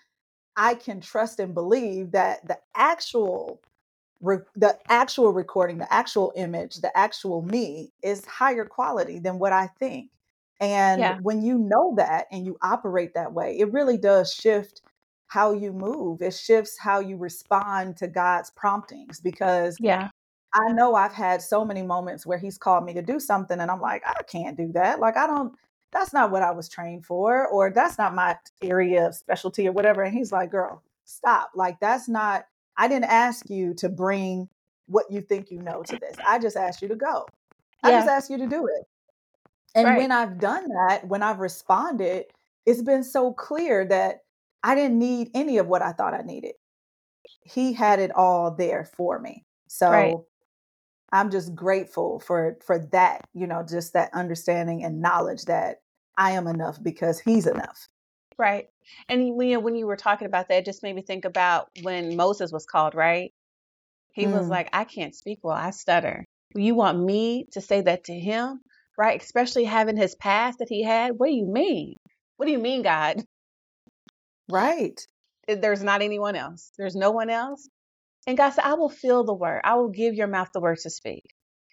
i 0.55 0.73
can 0.73 0.99
trust 0.99 1.39
and 1.39 1.53
believe 1.53 2.11
that 2.11 2.45
the 2.47 2.57
actual 2.75 3.61
re- 4.21 4.37
the 4.55 4.77
actual 4.89 5.31
recording, 5.31 5.77
the 5.77 5.91
actual 5.93 6.33
image, 6.35 6.77
the 6.77 6.95
actual 6.97 7.41
me 7.41 7.91
is 8.03 8.25
higher 8.25 8.65
quality 8.65 9.19
than 9.19 9.39
what 9.39 9.53
I 9.53 9.67
think. 9.79 10.11
And 10.59 10.99
yeah. 10.99 11.17
when 11.21 11.41
you 11.41 11.57
know 11.57 11.93
that 11.97 12.25
and 12.31 12.45
you 12.45 12.57
operate 12.61 13.13
that 13.13 13.33
way, 13.33 13.57
it 13.59 13.71
really 13.71 13.97
does 13.97 14.33
shift 14.33 14.81
how 15.29 15.53
you 15.53 15.71
move. 15.71 16.21
It 16.21 16.33
shifts 16.33 16.77
how 16.77 16.99
you 16.99 17.15
respond 17.15 17.97
to 17.97 18.07
God's 18.07 18.49
promptings 18.49 19.21
because 19.21 19.77
yeah. 19.79 20.09
I 20.53 20.71
know 20.73 20.95
I've 20.95 21.13
had 21.13 21.41
so 21.41 21.63
many 21.63 21.83
moments 21.83 22.25
where 22.25 22.39
he's 22.39 22.57
called 22.57 22.83
me 22.83 22.93
to 22.95 23.01
do 23.01 23.19
something 23.19 23.59
and 23.59 23.69
I'm 23.69 23.79
like, 23.79 24.03
I 24.05 24.21
can't 24.23 24.57
do 24.57 24.71
that. 24.73 24.99
Like 24.99 25.15
I 25.15 25.27
don't 25.27 25.53
that's 25.91 26.13
not 26.13 26.29
what 26.29 26.43
I 26.43 26.51
was 26.51 26.67
trained 26.67 27.05
for 27.05 27.47
or 27.47 27.71
that's 27.71 27.97
not 27.97 28.13
my 28.13 28.37
area 28.61 29.07
of 29.07 29.15
specialty 29.15 29.67
or 29.67 29.71
whatever 29.71 30.01
and 30.01 30.13
he's 30.13 30.31
like, 30.31 30.51
"Girl, 30.51 30.83
stop. 31.05 31.51
Like 31.55 31.79
that's 31.79 32.09
not 32.09 32.45
I 32.75 32.87
didn't 32.87 33.11
ask 33.11 33.49
you 33.49 33.75
to 33.75 33.89
bring 33.89 34.49
what 34.87 35.05
you 35.11 35.21
think 35.21 35.51
you 35.51 35.61
know 35.61 35.83
to 35.83 35.97
this. 35.97 36.15
I 36.27 36.39
just 36.39 36.57
asked 36.57 36.81
you 36.81 36.87
to 36.87 36.95
go. 36.95 37.27
I 37.83 37.91
just 37.91 38.09
asked 38.09 38.29
you 38.31 38.37
to 38.39 38.47
do 38.47 38.65
it. 38.67 38.87
And 39.75 39.85
right. 39.85 39.97
when 39.99 40.11
I've 40.11 40.39
done 40.39 40.67
that, 40.69 41.07
when 41.07 41.21
I've 41.21 41.39
responded, 41.39 42.25
it's 42.65 42.81
been 42.81 43.03
so 43.03 43.31
clear 43.31 43.85
that 43.85 44.23
I 44.63 44.75
didn't 44.75 44.99
need 44.99 45.31
any 45.33 45.57
of 45.57 45.67
what 45.67 45.81
I 45.81 45.93
thought 45.93 46.13
I 46.13 46.21
needed. 46.21 46.53
He 47.43 47.73
had 47.73 47.99
it 47.99 48.11
all 48.15 48.51
there 48.55 48.85
for 48.85 49.19
me. 49.19 49.45
So 49.67 49.87
right. 49.91 50.17
I'm 51.11 51.31
just 51.31 51.55
grateful 51.55 52.19
for 52.19 52.57
for 52.65 52.79
that, 52.91 53.27
you 53.33 53.47
know, 53.47 53.63
just 53.67 53.93
that 53.93 54.13
understanding 54.13 54.83
and 54.83 55.01
knowledge 55.01 55.45
that 55.45 55.77
I 56.17 56.31
am 56.31 56.47
enough 56.47 56.81
because 56.81 57.19
he's 57.19 57.47
enough. 57.47 57.87
Right. 58.37 58.67
And 59.09 59.35
when 59.35 59.49
you, 59.49 59.59
when 59.59 59.75
you 59.75 59.85
were 59.85 59.97
talking 59.97 60.27
about 60.27 60.47
that, 60.49 60.59
it 60.59 60.65
just 60.65 60.83
made 60.83 60.95
me 60.95 61.01
think 61.01 61.25
about 61.25 61.69
when 61.81 62.15
Moses 62.15 62.51
was 62.51 62.65
called, 62.65 62.95
right? 62.95 63.33
He 64.13 64.27
was 64.27 64.47
Mm, 64.47 64.49
like, 64.49 64.69
I 64.73 64.85
can't 64.85 65.15
speak 65.15 65.39
well, 65.43 65.55
I 65.55 65.71
stutter. 65.71 66.25
You 66.55 66.75
want 66.75 66.99
me 66.99 67.47
to 67.51 67.61
say 67.61 67.81
that 67.81 68.05
to 68.05 68.13
him, 68.13 68.61
right? 68.97 69.21
Especially 69.21 69.65
having 69.65 69.97
his 69.97 70.15
past 70.15 70.59
that 70.59 70.69
he 70.69 70.83
had. 70.83 71.13
What 71.17 71.27
do 71.27 71.33
you 71.33 71.45
mean? 71.45 71.95
What 72.37 72.45
do 72.47 72.51
you 72.51 72.59
mean, 72.59 72.81
God? 72.81 73.23
Right. 74.49 74.99
There's 75.47 75.83
not 75.83 76.01
anyone 76.03 76.35
else. 76.37 76.71
There's 76.77 76.95
no 76.95 77.11
one 77.11 77.29
else. 77.31 77.67
And 78.27 78.37
God 78.37 78.51
said, 78.51 78.63
I 78.65 78.73
will 78.75 78.89
fill 78.89 79.23
the 79.23 79.33
word. 79.33 79.61
I 79.63 79.75
will 79.75 79.89
give 79.89 80.15
your 80.15 80.27
mouth 80.27 80.49
the 80.53 80.61
words 80.61 80.83
to 80.83 80.89
speak. 80.89 81.23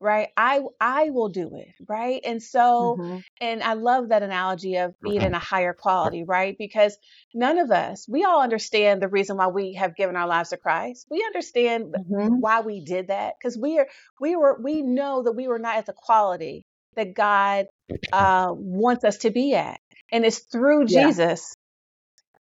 Right? 0.01 0.29
I 0.37 0.63
I 0.81 1.11
will 1.11 1.29
do 1.29 1.51
it. 1.57 1.75
Right? 1.89 2.21
And 2.25 2.43
so, 2.43 3.01
hmm 3.01 3.19
and 3.41 3.63
I 3.63 3.75
love 3.75 4.09
that 4.09 4.23
analogy 4.23 4.77
of 4.77 4.99
being 5.03 5.23
in 5.23 5.35
a 5.35 5.39
higher 5.39 5.75
quality, 5.75 6.25
right? 6.25 6.57
Because 6.59 6.97
none 7.35 7.59
of 7.59 7.71
us, 7.71 8.07
we 8.09 8.25
all 8.25 8.43
understand 8.43 9.03
the 9.03 9.09
reason 9.09 9.37
why 9.37 9.49
we 9.49 9.75
have 9.75 9.95
given 9.97 10.17
our 10.17 10.27
lives 10.27 10.51
to 10.51 10.57
Christ. 10.57 11.07
We 11.11 11.23
understand 11.25 11.97
hmm 11.97 12.41
why 12.41 12.63
we 12.63 12.81
did 12.83 13.09
that 13.09 13.35
because 13.39 13.59
we 13.59 13.79
are 13.79 13.89
we 14.21 14.37
were 14.37 14.59
we 14.63 14.83
know 14.83 15.23
that 15.25 15.33
we 15.35 15.49
were 15.49 15.59
not 15.59 15.77
at 15.77 15.87
the 15.87 15.93
quality 15.95 16.65
that 16.97 17.15
God 17.15 17.67
uh, 18.13 18.53
wants 18.57 19.05
us 19.05 19.19
to 19.19 19.31
be 19.31 19.55
at, 19.55 19.81
and 20.13 20.25
it's 20.25 20.39
through 20.41 20.87
Yeah. 20.87 21.13
Jesus. 21.13 21.56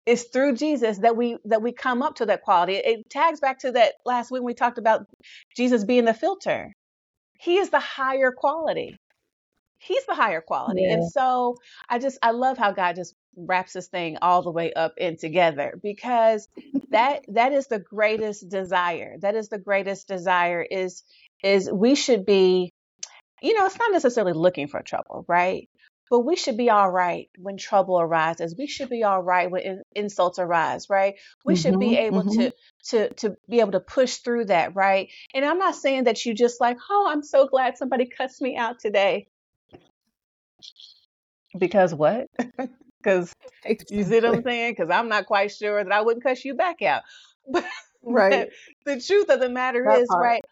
It's 0.08 0.26
through 0.26 0.56
Jesus 0.56 1.00
that 1.00 1.18
we 1.18 1.38
that 1.46 1.64
we 1.64 1.74
come 1.74 2.04
up 2.04 2.18
to 2.18 2.28
that 2.28 2.44
quality. 2.44 2.76
It 2.76 3.10
tags 3.12 3.42
back 3.42 3.60
to 3.62 3.74
that 3.74 3.96
last 4.06 4.32
week 4.32 4.42
when 4.42 4.48
we 4.48 4.56
talked 4.56 4.80
about 4.80 5.08
Jesus 5.58 5.86
being 5.86 6.06
the 6.06 6.16
filter. 6.16 6.74
He 7.40 7.58
is 7.58 7.72
the 7.72 7.80
higher 7.80 8.32
quality. 8.32 8.98
He's 9.80 10.06
the 10.08 10.16
higher 10.16 10.42
quality. 10.42 10.88
And 10.90 11.04
so 11.04 11.58
I 11.90 12.00
just 12.00 12.20
I 12.24 12.32
love 12.32 12.58
how 12.58 12.72
God 12.72 12.96
just 12.96 13.16
wraps 13.38 13.74
this 13.74 13.88
thing 13.90 14.18
all 14.22 14.44
the 14.44 14.52
way 14.52 14.74
up 14.74 14.94
and 15.00 15.20
together 15.20 15.80
because 15.84 16.50
that 16.92 17.26
that 17.30 17.54
is 17.54 17.68
the 17.68 17.80
greatest 17.80 18.50
desire. 18.50 19.18
That 19.22 19.36
is 19.36 19.50
the 19.50 19.60
greatest 19.60 20.08
desire 20.08 20.62
is 20.64 21.04
is 21.44 21.72
we 21.72 21.96
should 21.96 22.26
be, 22.26 22.72
you 23.42 23.56
know, 23.56 23.66
it's 23.68 23.80
not 23.80 23.92
necessarily 23.94 24.34
looking 24.34 24.68
for 24.70 24.82
trouble, 24.84 25.26
right? 25.28 25.70
But 26.10 26.22
we 26.22 26.36
should 26.36 26.58
be 26.58 26.70
all 26.70 26.90
right 26.90 27.30
when 27.38 27.58
trouble 27.58 28.00
arises. 28.00 28.56
We 28.58 28.68
should 28.68 28.90
be 28.90 29.04
all 29.04 29.22
right 29.24 29.52
when 29.52 29.62
in, 29.64 29.84
insults 29.96 30.40
arise, 30.40 30.90
right? 30.90 31.16
We 31.46 31.56
should 31.56 31.80
be 31.80 31.96
hmm 31.96 31.98
able 31.98 32.26
hmm 32.30 32.30
to 32.36 32.52
to 32.90 33.14
to 33.16 33.38
be 33.50 33.60
able 33.62 33.74
to 33.74 33.80
push 33.82 34.18
through 34.18 34.46
that, 34.46 34.76
right? 34.76 35.10
And 35.34 35.46
I'm 35.46 35.60
not 35.60 35.76
saying 35.76 36.06
that 36.06 36.26
you 36.26 36.34
just 36.36 36.62
like, 36.62 36.78
oh, 36.90 37.08
I'm 37.12 37.24
so 37.24 37.48
glad 37.48 37.78
somebody 37.78 38.08
cussed 38.08 38.42
me 38.42 38.58
out 38.58 38.80
today. 38.80 39.28
Because 41.58 41.94
what? 41.94 42.28
Because 43.04 43.34
you 43.90 44.04
see 44.04 44.16
what 44.16 44.26
I'm 44.26 44.44
saying? 44.44 44.74
Because 44.74 44.90
I'm 44.92 45.10
not 45.10 45.28
quite 45.28 45.52
sure 45.52 45.84
that 45.84 45.94
I 45.94 46.02
wouldn't 46.02 46.24
cuss 46.24 46.46
you 46.46 46.56
back 46.56 46.82
out. 46.84 47.04
But, 47.54 47.66
Right. 48.04 48.50
the 48.86 49.02
truth 49.02 49.30
of 49.30 49.40
the 49.40 49.50
matter 49.50 49.88
That 49.88 50.02
is, 50.02 50.10
part. 50.10 50.18
right? 50.18 50.44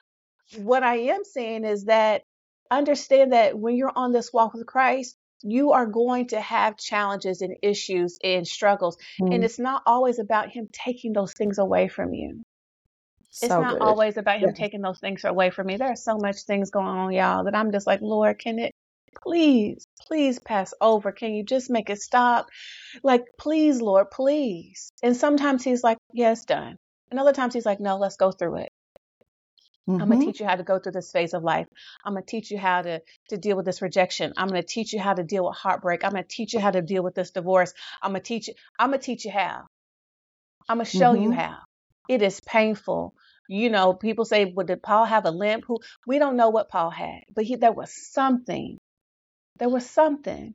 What 0.58 0.84
I 0.84 0.96
am 1.12 1.24
saying 1.24 1.65
is 1.65 1.86
that 1.86 2.24
understand 2.72 3.34
that 3.34 3.58
when 3.58 3.76
you're 3.76 3.91
on 3.96 4.12
this 4.13 4.34
walk 4.34 4.54
with 4.54 4.65
Christ, 4.68 5.18
you 5.45 5.73
are 5.73 5.86
going 5.88 6.27
to 6.29 6.41
have 6.41 6.77
challenges 6.77 7.41
and 7.41 7.58
issues 7.63 8.17
and 8.23 8.47
struggles. 8.47 8.97
And 9.31 9.43
Mm, 9.43 9.45
it's 9.45 9.60
not 9.60 9.84
always 9.86 10.19
about 10.19 10.49
Him 10.49 10.69
taking 10.73 11.13
those 11.13 11.34
things 11.34 11.60
away 11.60 11.88
from 11.88 12.13
you. 12.13 12.43
It's 13.41 13.58
not 13.58 13.77
good. 13.79 13.81
always 13.81 14.17
about 14.17 14.39
Him 14.39 14.51
Yes. 14.51 14.58
taking 14.58 14.81
those 14.81 14.99
things 14.99 15.23
away 15.25 15.51
from 15.51 15.67
me. 15.67 15.77
There 15.77 15.91
are 15.91 15.95
so 15.95 16.17
much 16.17 16.43
things 16.43 16.71
going 16.71 16.88
on, 16.88 17.13
y'all, 17.13 17.45
that 17.45 17.55
I'm 17.55 17.71
just 17.71 17.88
like, 17.88 18.01
Lord, 18.01 18.39
can 18.39 18.60
it 18.60 18.71
please, 19.23 19.86
please 20.08 20.39
pass 20.39 20.73
over? 20.81 21.12
Can 21.12 21.34
you 21.34 21.43
just 21.45 21.69
make 21.69 21.89
it 21.89 22.01
stop? 22.01 22.47
Like, 23.03 23.23
please, 23.39 23.81
Lord, 23.81 24.12
please. 24.12 24.89
And 25.03 25.15
sometimes 25.17 25.63
He's 25.63 25.84
like, 25.84 25.97
yeah, 26.13 26.36
done. 26.47 26.77
And 27.12 27.19
other 27.19 27.34
times 27.34 27.53
He's 27.53 27.65
like, 27.65 27.79
no, 27.79 27.97
let's 27.97 28.17
go 28.17 28.31
through 28.31 28.58
it. 28.58 28.69
I'm 30.00 30.10
gonna 30.10 30.17
hmm 30.17 30.21
teach 30.21 30.39
you 30.39 30.45
how 30.48 30.56
to 30.56 30.63
go 30.63 30.80
through 30.80 30.93
this 30.93 31.12
phase 31.12 31.34
of 31.34 31.43
life. 31.43 31.67
I'm 32.06 32.13
gonna 32.13 32.26
teach 32.26 32.52
you 32.52 32.58
how 32.58 32.82
to 32.84 33.02
to 33.30 33.38
deal 33.38 33.56
with 33.58 33.65
this 33.65 33.82
rejection. 33.82 34.34
I'm 34.38 34.48
gonna 34.48 34.63
teach 34.63 34.93
you 34.93 35.00
how 35.00 35.13
to 35.13 35.24
deal 35.24 35.45
with 35.45 35.56
heartbreak. 35.58 36.04
I'm 36.04 36.12
gonna 36.12 36.24
teach 36.24 36.54
you 36.54 36.60
how 36.60 36.71
to 36.71 36.82
deal 36.82 37.04
with 37.04 37.15
this 37.15 37.32
divorce. 37.32 37.74
I'm 38.02 38.12
gonna 38.12 38.21
teach 38.21 38.48
you. 38.50 38.56
I'm 38.80 38.89
gonna 38.91 39.02
teach 39.02 39.26
you 39.26 39.32
how. 39.32 39.65
I'm 40.69 40.78
gonna 40.78 40.86
show 40.86 41.13
you 41.13 41.32
hmm 41.32 41.34
how. 41.34 41.60
It 42.08 42.21
is 42.21 42.39
painful. 42.41 43.15
You 43.48 43.69
know, 43.69 43.93
people 43.93 44.26
say, 44.26 44.45
"Well, 44.45 44.65
did 44.65 44.84
Paul 44.84 45.06
have 45.06 45.26
a 45.26 45.32
limp?" 45.32 45.65
Who 45.67 45.80
we 46.08 46.19
don't 46.19 46.38
know 46.38 46.50
what 46.50 46.69
Paul 46.69 46.91
had, 46.91 47.24
but 47.34 47.45
he 47.45 47.56
there 47.56 47.71
was 47.71 47.91
something. 48.13 48.78
There 49.58 49.69
was 49.69 49.89
something. 49.89 50.56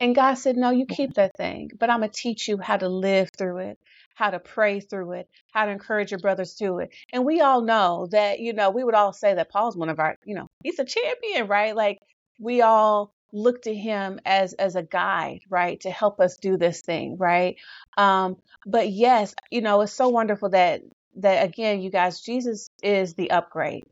And 0.00 0.14
God 0.14 0.34
said, 0.34 0.56
No, 0.56 0.70
you 0.70 0.86
keep 0.86 1.14
that 1.14 1.36
thing, 1.36 1.70
but 1.78 1.90
I'm 1.90 2.00
going 2.00 2.10
to 2.10 2.16
teach 2.16 2.48
you 2.48 2.58
how 2.58 2.76
to 2.76 2.88
live 2.88 3.30
through 3.36 3.58
it, 3.58 3.78
how 4.14 4.30
to 4.30 4.38
pray 4.40 4.80
through 4.80 5.12
it, 5.12 5.28
how 5.52 5.66
to 5.66 5.70
encourage 5.72 6.10
your 6.10 6.20
brothers 6.20 6.54
through 6.54 6.80
it. 6.80 6.90
And 7.12 7.24
we 7.24 7.40
all 7.40 7.62
know 7.62 8.08
that, 8.10 8.40
you 8.40 8.52
know, 8.52 8.70
we 8.70 8.84
would 8.84 8.94
all 8.94 9.12
say 9.12 9.34
that 9.34 9.50
Paul's 9.50 9.76
one 9.76 9.88
of 9.88 10.00
our, 10.00 10.16
you 10.24 10.34
know, 10.34 10.48
he's 10.62 10.78
a 10.78 10.84
champion, 10.84 11.46
right? 11.46 11.76
Like 11.76 11.98
we 12.40 12.62
all 12.62 13.12
look 13.32 13.62
to 13.62 13.74
him 13.74 14.20
as 14.26 14.52
as 14.54 14.76
a 14.76 14.82
guide, 14.82 15.40
right, 15.48 15.80
to 15.80 15.90
help 15.90 16.20
us 16.20 16.36
do 16.36 16.56
this 16.56 16.80
thing, 16.82 17.16
right? 17.16 17.56
Um, 17.96 18.36
but 18.66 18.90
yes, 18.90 19.34
you 19.50 19.60
know, 19.60 19.80
it's 19.82 19.92
so 19.92 20.08
wonderful 20.08 20.50
that 20.50 20.82
that 21.16 21.44
again, 21.44 21.80
you 21.80 21.90
guys, 21.90 22.20
Jesus 22.20 22.68
is 22.82 23.14
the 23.14 23.30
upgrade. 23.30 23.84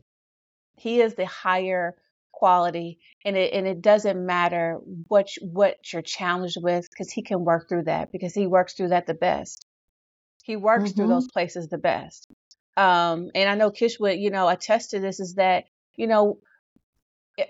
He 0.77 1.01
is 1.01 1.15
the 1.15 1.25
higher 1.25 1.95
quality 2.41 2.99
and 3.25 3.37
it 3.37 3.53
and 3.53 3.67
it 3.67 3.81
doesn't 3.81 4.25
matter 4.25 4.79
what 5.09 5.35
you- 5.37 5.47
what 5.49 5.77
you're 5.93 6.03
challenged 6.03 6.57
with 6.61 6.89
because 6.91 7.11
he 7.13 7.23
can 7.23 7.45
work 7.45 7.69
through 7.69 7.85
that 7.85 8.11
because 8.11 8.35
he 8.35 8.47
works 8.47 8.73
through 8.75 8.89
that 8.89 9.07
the 9.07 9.15
best. 9.29 9.65
He 10.43 10.55
works 10.57 10.93
through 10.93 11.07
hmm 11.07 11.13
those 11.13 11.27
places 11.29 11.69
the 11.69 11.77
best. 11.79 12.27
Um 12.77 13.31
and 13.35 13.49
I 13.49 13.55
know 13.55 13.71
Kish 13.71 13.99
would, 13.99 14.19
you 14.19 14.31
know, 14.31 14.47
attest 14.49 14.91
to 14.91 14.99
this 15.01 15.19
is 15.21 15.35
that, 15.35 15.65
you 15.97 16.07
know, 16.07 16.39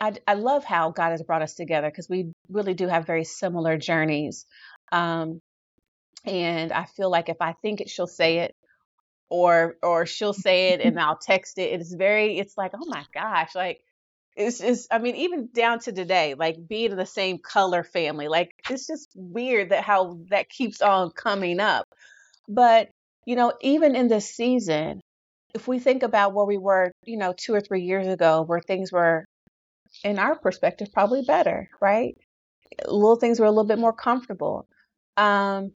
I 0.02 0.14
I 0.28 0.36
love 0.36 0.66
how 0.66 0.92
God 0.92 1.12
has 1.12 1.24
brought 1.24 1.42
us 1.44 1.56
together 1.56 1.90
because 1.90 2.10
we 2.10 2.32
really 2.50 2.74
do 2.76 2.88
have 2.88 3.06
very 3.08 3.26
similar 3.26 3.78
journeys. 3.78 4.46
Um 4.92 5.42
and 6.26 6.72
I 6.74 6.86
feel 6.86 7.12
like 7.12 7.30
if 7.30 7.38
I 7.42 7.54
think 7.62 7.82
it, 7.82 7.90
she'll 7.90 8.08
say 8.08 8.40
it 8.40 8.56
or 9.30 9.78
or 9.84 10.06
she'll 10.08 10.34
say 10.34 10.72
it 10.74 10.82
and 10.82 11.00
I'll 11.02 11.18
text 11.18 11.60
it. 11.60 11.74
It's 11.82 11.94
very 11.94 12.40
it's 12.40 12.58
like, 12.58 12.74
oh 12.76 12.86
my 12.88 13.06
gosh, 13.14 13.56
like 13.56 13.82
it's 14.36 14.60
just 14.60 14.88
I 14.92 15.00
mean, 15.00 15.16
even 15.16 15.50
down 15.54 15.80
to 15.80 15.92
today, 15.92 16.36
like 16.36 16.56
being 16.68 16.92
in 16.92 16.98
the 16.98 17.06
same 17.06 17.38
color 17.40 17.84
family, 17.84 18.28
like 18.28 18.52
it's 18.70 18.88
just 18.88 19.10
weird 19.16 19.70
that 19.70 19.84
how 19.84 20.20
that 20.30 20.50
keeps 20.50 20.82
on 20.82 21.12
coming 21.12 21.60
up. 21.60 21.86
But, 22.48 22.90
you 23.26 23.36
know, 23.36 23.54
even 23.62 23.96
in 23.96 24.08
this 24.08 24.30
season, 24.36 25.02
if 25.54 25.68
we 25.68 25.80
think 25.80 26.04
about 26.04 26.34
where 26.34 26.46
we 26.46 26.58
were, 26.58 26.92
you 27.06 27.18
know, 27.18 27.34
two 27.38 27.54
or 27.54 27.62
three 27.62 27.84
years 27.84 28.08
ago, 28.08 28.44
where 28.44 28.60
things 28.60 28.92
were, 28.92 29.26
in 30.04 30.20
our 30.20 30.38
perspective, 30.38 30.90
probably 30.94 31.22
better, 31.24 31.70
right? 31.82 32.16
Little 32.88 33.18
things 33.18 33.40
were 33.40 33.46
a 33.46 33.52
little 33.52 33.66
bit 33.66 33.80
more 33.80 33.94
comfortable. 33.94 34.66
Um, 35.18 35.74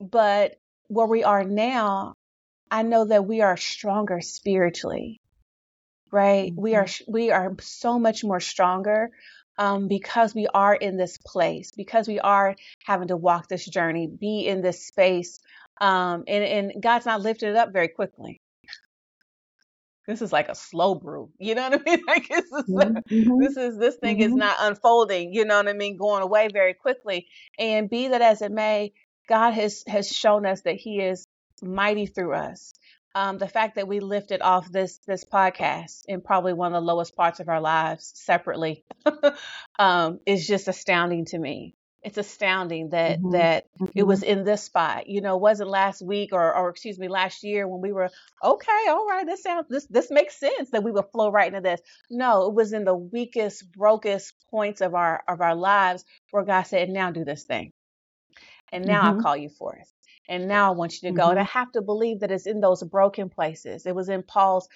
but 0.00 0.56
where 0.88 1.06
we 1.06 1.24
are 1.24 1.44
now, 1.44 2.14
I 2.70 2.82
know 2.82 3.04
that 3.04 3.26
we 3.26 3.40
are 3.42 3.56
stronger 3.56 4.20
spiritually, 4.20 5.20
right? 6.14 6.54
We 6.56 6.76
are 6.76 6.86
hmm 6.86 6.92
we 7.08 7.32
are 7.32 7.54
so 7.60 8.00
much 8.00 8.24
more 8.24 8.40
stronger 8.40 9.12
um, 9.58 9.88
because 9.88 10.34
we 10.34 10.48
are 10.48 10.74
in 10.76 10.98
this 10.98 11.18
place, 11.18 11.72
because 11.76 12.08
we 12.08 12.20
are 12.20 12.56
having 12.84 13.08
to 13.10 13.18
walk 13.18 13.48
this 13.48 13.66
journey, 13.66 14.08
be 14.08 14.46
in 14.48 14.62
this 14.62 14.86
space, 14.86 15.40
um, 15.80 16.24
and 16.28 16.44
and 16.44 16.82
God's 16.82 17.06
not 17.06 17.22
lifting 17.22 17.50
it 17.50 17.56
up 17.56 17.72
very 17.74 17.88
quickly. 17.88 18.40
This 20.06 20.22
is 20.22 20.32
like 20.32 20.48
a 20.50 20.54
slow 20.56 20.94
brew, 20.96 21.30
you 21.38 21.54
know 21.54 21.70
what 21.70 21.80
I 21.80 21.84
mean? 21.90 22.04
Like 22.06 22.28
this 22.28 22.44
is 22.46 22.64
hmm 23.10 23.38
this 23.38 23.56
is 23.56 23.78
this 23.78 23.96
thing 23.96 24.20
is 24.20 24.34
hmm 24.34 24.36
not 24.36 24.56
unfolding, 24.60 25.34
you 25.34 25.44
know 25.46 25.56
what 25.58 25.68
I 25.68 25.74
mean, 25.74 25.96
going 25.96 26.22
away 26.22 26.48
very 26.52 26.74
quickly. 26.74 27.28
And 27.58 27.90
be 27.90 28.08
that 28.08 28.22
as 28.22 28.42
it 28.42 28.52
may, 28.52 28.92
God 29.28 29.52
has 29.52 29.84
has 29.88 30.10
shown 30.10 30.46
us 30.46 30.62
that 30.62 30.76
He 30.76 31.00
is 31.00 31.26
mighty 31.62 32.06
through 32.06 32.34
us. 32.34 32.74
Um, 33.14 33.38
the 33.38 33.48
fact 33.48 33.76
that 33.76 33.88
we 33.88 34.00
lifted 34.00 34.42
off 34.42 34.70
this 34.70 34.98
this 35.06 35.24
podcast 35.24 36.02
in 36.08 36.20
probably 36.20 36.52
one 36.52 36.74
of 36.74 36.82
the 36.82 36.86
lowest 36.86 37.16
parts 37.16 37.40
of 37.40 37.48
our 37.48 37.60
lives 37.60 38.12
separately 38.16 38.84
um, 39.78 40.20
is 40.26 40.46
just 40.46 40.68
astounding 40.68 41.24
to 41.26 41.38
me. 41.38 41.74
It's 42.02 42.18
astounding 42.18 42.90
that 42.90 43.20
hmm 43.20 43.30
that 43.30 43.66
it 43.96 44.02
hmm 44.02 44.04
was 44.04 44.22
in 44.22 44.44
this 44.44 44.62
spot. 44.64 45.08
You 45.08 45.20
know, 45.20 45.36
it 45.36 45.40
wasn't 45.42 45.70
last 45.70 46.02
week 46.02 46.30
or 46.32 46.54
or 46.56 46.68
excuse 46.70 46.98
me, 46.98 47.08
last 47.08 47.42
year 47.44 47.66
when 47.68 47.80
we 47.80 47.92
were 47.92 48.10
okay, 48.42 48.84
all 48.88 49.06
right, 49.06 49.26
this 49.26 49.42
sounds 49.42 49.66
this 49.68 49.86
this 49.86 50.10
makes 50.10 50.38
sense 50.38 50.70
that 50.70 50.82
we 50.84 50.92
would 50.92 51.10
flow 51.12 51.30
right 51.30 51.48
into 51.48 51.60
this. 51.60 51.80
No, 52.10 52.46
it 52.48 52.54
was 52.54 52.72
in 52.72 52.84
the 52.84 52.94
weakest, 52.96 53.70
brokest 53.72 54.34
points 54.50 54.80
of 54.80 54.94
our 54.94 55.22
of 55.28 55.40
our 55.40 55.54
lives 55.54 56.04
where 56.30 56.44
God 56.44 56.62
said, 56.62 56.90
"Now 56.90 57.10
do 57.10 57.24
this 57.24 57.44
thing, 57.44 57.72
and 58.72 58.86
now 58.86 59.04
I 59.04 59.12
hmm 59.12 59.22
call 59.22 59.36
you 59.36 59.48
forth, 59.48 59.93
and 60.28 60.48
now 60.48 60.72
I 60.72 60.76
want 60.76 61.02
you 61.02 61.08
to 61.10 61.14
go." 61.14 61.30
And 61.30 61.40
I 61.40 61.44
hmm 61.44 61.44
have 61.44 61.72
to 61.72 61.82
believe 61.82 62.20
that 62.20 62.32
it's 62.32 62.46
in 62.46 62.60
those 62.60 62.82
broken 62.84 63.30
places. 63.30 63.86
It 63.86 63.94
was 63.96 64.08
in 64.10 64.22
Paul's 64.24 64.68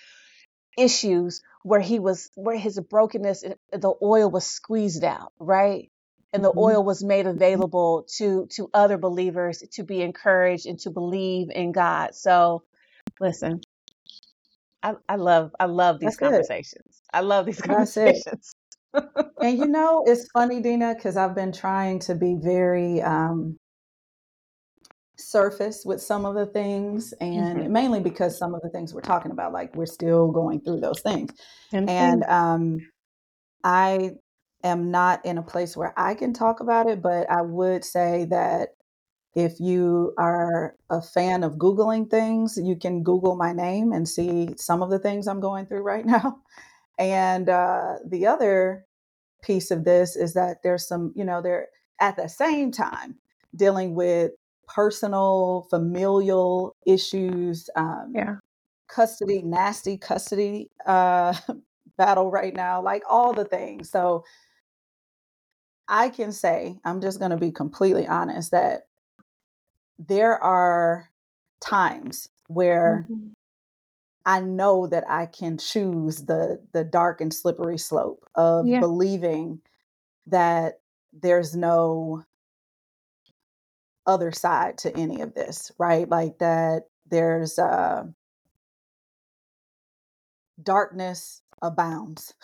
issues 0.78 1.42
where 1.64 1.80
he 1.80 2.00
was 2.00 2.30
where 2.36 2.58
his 2.58 2.80
brokenness, 2.80 3.44
the 3.72 3.94
oil 4.02 4.30
was 4.30 4.46
squeezed 4.46 5.04
out, 5.04 5.32
right? 5.40 5.90
and 6.32 6.44
the 6.44 6.52
Mhm. 6.52 6.58
oil 6.58 6.84
was 6.84 7.04
made 7.04 7.26
available 7.28 8.06
to 8.18 8.46
to 8.52 8.70
other 8.74 8.98
believers 8.98 9.62
to 9.72 9.84
be 9.84 10.02
encouraged 10.02 10.66
and 10.66 10.80
to 10.80 10.90
believe 10.90 11.50
in 11.50 11.72
God. 11.72 12.14
So, 12.14 12.64
listen, 13.20 13.64
I, 14.82 14.94
I 15.08 15.16
love 15.16 15.52
I 15.60 15.66
love 15.66 16.00
these 16.00 16.16
That's 16.16 16.22
it. 16.22 16.46
conversations. 16.46 17.02
I 17.12 17.20
love 17.22 17.46
these 17.46 17.62
conversations. 17.62 18.54
And 19.40 19.58
you 19.58 19.68
know, 19.68 20.04
it's 20.06 20.30
funny, 20.32 20.62
Dina, 20.62 20.94
because 20.96 21.16
I've 21.18 21.36
been 21.36 21.52
trying 21.52 22.00
to 22.00 22.16
be 22.16 22.36
very 22.42 23.02
um, 23.02 23.57
surface 25.18 25.84
with 25.84 26.00
some 26.02 26.24
of 26.24 26.34
the 26.34 26.46
things, 26.46 27.12
and 27.20 27.66
Mhm. 27.66 27.70
mainly 27.70 28.00
because 28.00 28.38
some 28.38 28.54
of 28.54 28.62
the 28.62 28.70
things 28.70 28.94
we're 28.94 29.00
talking 29.00 29.32
about, 29.32 29.52
like 29.52 29.74
we're 29.76 29.86
still 29.86 30.30
going 30.32 30.60
through 30.60 30.80
those 30.80 31.00
things. 31.00 31.32
And 31.72 31.86
And 31.86 32.24
um, 32.24 32.88
I 33.64 34.12
am 34.64 34.90
not 34.90 35.24
in 35.24 35.38
a 35.38 35.42
place 35.42 35.76
where 35.76 35.94
I 35.98 36.14
can 36.14 36.32
talk 36.32 36.60
about 36.60 36.88
it, 36.88 37.02
but 37.02 37.30
I 37.30 37.42
would 37.42 37.84
say 37.84 38.26
that 38.26 38.70
if 39.34 39.60
you 39.60 40.14
are 40.18 40.76
a 40.90 41.02
fan 41.02 41.44
of 41.44 41.54
Googling 41.54 42.10
things, 42.10 42.58
you 42.62 42.76
can 42.76 43.02
Google 43.02 43.36
my 43.36 43.52
name 43.52 43.92
and 43.92 44.08
see 44.08 44.50
some 44.56 44.82
of 44.82 44.90
the 44.90 44.98
things 44.98 45.28
I'm 45.28 45.40
going 45.40 45.66
through 45.66 45.82
right 45.82 46.06
now. 46.16 46.40
And 46.98 47.48
uh, 47.48 47.96
the 48.06 48.26
other 48.26 48.86
piece 49.42 49.70
of 49.70 49.84
this 49.84 50.16
is 50.16 50.34
that 50.34 50.62
there's 50.62 50.86
some, 50.88 51.12
you 51.16 51.24
know, 51.24 51.42
they're 51.42 51.68
at 52.00 52.16
the 52.16 52.28
same 52.28 52.72
time 52.72 53.18
dealing 53.56 53.94
with 53.94 54.32
personal, 54.68 55.66
familial 55.70 56.76
issues, 56.86 57.70
um, 57.76 58.14
Yeah. 58.14 58.38
custody, 58.88 59.42
nasty 59.42 59.98
custody 59.98 60.70
uh, 60.86 61.34
battle 61.98 62.30
right 62.30 62.54
now, 62.54 62.82
like 62.82 63.02
all 63.08 63.32
the 63.34 63.44
things. 63.46 63.90
So 63.90 64.24
I 65.88 66.10
can 66.10 66.32
say, 66.32 66.78
I'm 66.84 67.00
just 67.00 67.18
going 67.18 67.30
to 67.30 67.36
be 67.36 67.50
completely 67.52 68.06
honest, 68.06 68.50
that 68.50 68.88
there 69.98 70.42
are 70.42 71.10
times 71.60 72.28
where 72.48 73.08
Mhm. 73.08 73.34
I 74.26 74.40
know 74.40 74.86
that 74.86 75.08
I 75.08 75.26
can 75.26 75.56
choose 75.58 76.26
the 76.26 76.62
the 76.72 76.84
dark 76.84 77.20
and 77.20 77.32
slippery 77.32 77.78
slope 77.78 78.24
of 78.34 78.66
Yeah. 78.66 78.78
believing 78.78 79.62
that 80.26 80.80
there's 81.12 81.56
no 81.56 82.24
other 84.08 84.32
side 84.32 84.78
to 84.80 84.96
any 84.98 85.22
of 85.22 85.34
this, 85.34 85.72
right? 85.78 86.08
Like 86.10 86.40
that 86.40 86.84
there's 87.10 87.60
uh 87.60 88.04
darkness 90.62 91.42
abounds. 91.62 92.34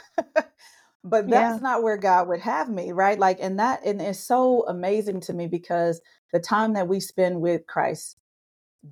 but 1.04 1.28
Yeah. 1.28 1.30
that's 1.30 1.60
not 1.60 1.82
where 1.82 1.98
God 1.98 2.28
would 2.28 2.40
have 2.40 2.68
me, 2.70 2.92
right? 2.92 3.18
Like 3.18 3.38
and 3.40 3.58
that 3.60 3.86
and 3.86 4.02
it's 4.02 4.20
so 4.20 4.66
amazing 4.68 5.20
to 5.22 5.34
me 5.34 5.48
because 5.48 6.00
the 6.32 6.40
time 6.40 6.74
that 6.74 6.88
we 6.88 7.00
spend 7.00 7.40
with 7.40 7.66
Christ 7.66 8.16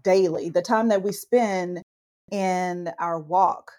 daily, 0.02 0.50
the 0.50 0.62
time 0.62 0.88
that 0.88 1.02
we 1.02 1.12
spend 1.12 1.82
in 2.30 2.90
our 2.98 3.20
walk 3.20 3.72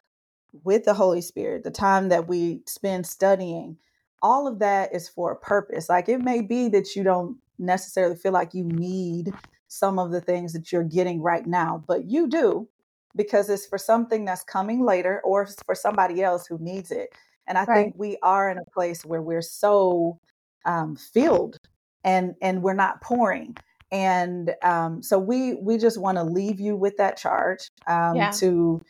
with 0.63 0.85
the 0.85 0.93
Holy 0.93 1.21
Spirit, 1.21 1.63
the 1.63 1.71
time 1.71 2.09
that 2.09 2.27
we 2.27 2.61
spend 2.67 3.07
studying, 3.07 3.77
all 4.21 4.47
of 4.47 4.59
that 4.59 4.93
is 4.95 5.09
for 5.09 5.31
a 5.31 5.39
purpose. 5.39 5.89
Like 5.89 6.09
it 6.09 6.21
may 6.21 6.41
be 6.41 6.69
that 6.69 6.95
you 6.95 7.03
don't 7.03 7.37
necessarily 7.65 8.15
feel 8.15 8.31
like 8.33 8.53
you 8.53 8.63
need 8.63 9.35
some 9.67 9.99
of 9.99 10.11
the 10.11 10.21
things 10.21 10.53
that 10.53 10.71
you're 10.71 10.83
getting 10.83 11.21
right 11.21 11.47
now, 11.47 11.83
but 11.87 12.05
you 12.05 12.27
do 12.27 12.69
because 13.15 13.49
it's 13.49 13.65
for 13.65 13.77
something 13.77 14.25
that's 14.25 14.43
coming 14.43 14.83
later 14.85 15.21
or 15.23 15.47
for 15.65 15.75
somebody 15.75 16.21
else 16.23 16.47
who 16.47 16.57
needs 16.59 16.91
it. 16.91 17.09
And 17.47 17.57
I 17.57 17.65
Right. 17.65 17.93
think 17.93 17.95
we 17.97 18.17
are 18.23 18.49
in 18.49 18.57
a 18.57 18.65
place 18.73 19.03
where 19.05 19.21
we're 19.21 19.41
so 19.41 20.19
um, 20.65 20.95
filled 20.95 21.57
and 22.03 22.35
and 22.41 22.63
we're 22.63 22.73
not 22.73 23.01
pouring. 23.01 23.57
And 23.91 24.55
um, 24.63 25.03
so 25.03 25.19
we 25.19 25.55
we 25.55 25.77
just 25.77 25.99
want 25.99 26.17
to 26.17 26.23
leave 26.23 26.59
you 26.59 26.75
with 26.75 26.97
that 26.97 27.17
charge 27.17 27.67
um, 27.87 28.29
Yeah. 28.29 28.39
to 28.39 28.81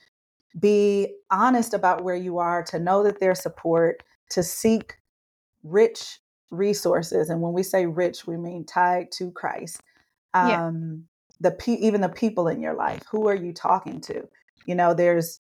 be 0.60 1.16
honest 1.32 1.74
about 1.74 2.04
where 2.04 2.16
you 2.16 2.38
are, 2.38 2.64
to 2.64 2.80
know 2.80 3.04
that 3.04 3.20
there's 3.20 3.42
support, 3.42 4.04
to 4.32 4.44
seek 4.44 4.96
rich 5.64 6.20
resources. 6.54 7.30
And 7.30 7.42
when 7.42 7.54
we 7.54 7.64
say 7.64 7.86
rich, 7.86 8.26
we 8.28 8.38
mean 8.38 8.66
tied 8.66 9.12
to 9.14 9.32
Christ. 9.32 9.82
Yeah. 10.34 10.68
Um, 10.68 11.08
the 11.40 11.52
pe- 11.52 11.74
even 11.74 12.02
the 12.02 12.10
people 12.10 12.48
in 12.48 12.62
your 12.62 12.74
life, 12.76 13.04
who 13.10 13.28
are 13.28 13.36
you 13.36 13.54
talking 13.54 14.00
to? 14.02 14.28
You 14.66 14.76
know, 14.76 14.94
there's 14.94 15.40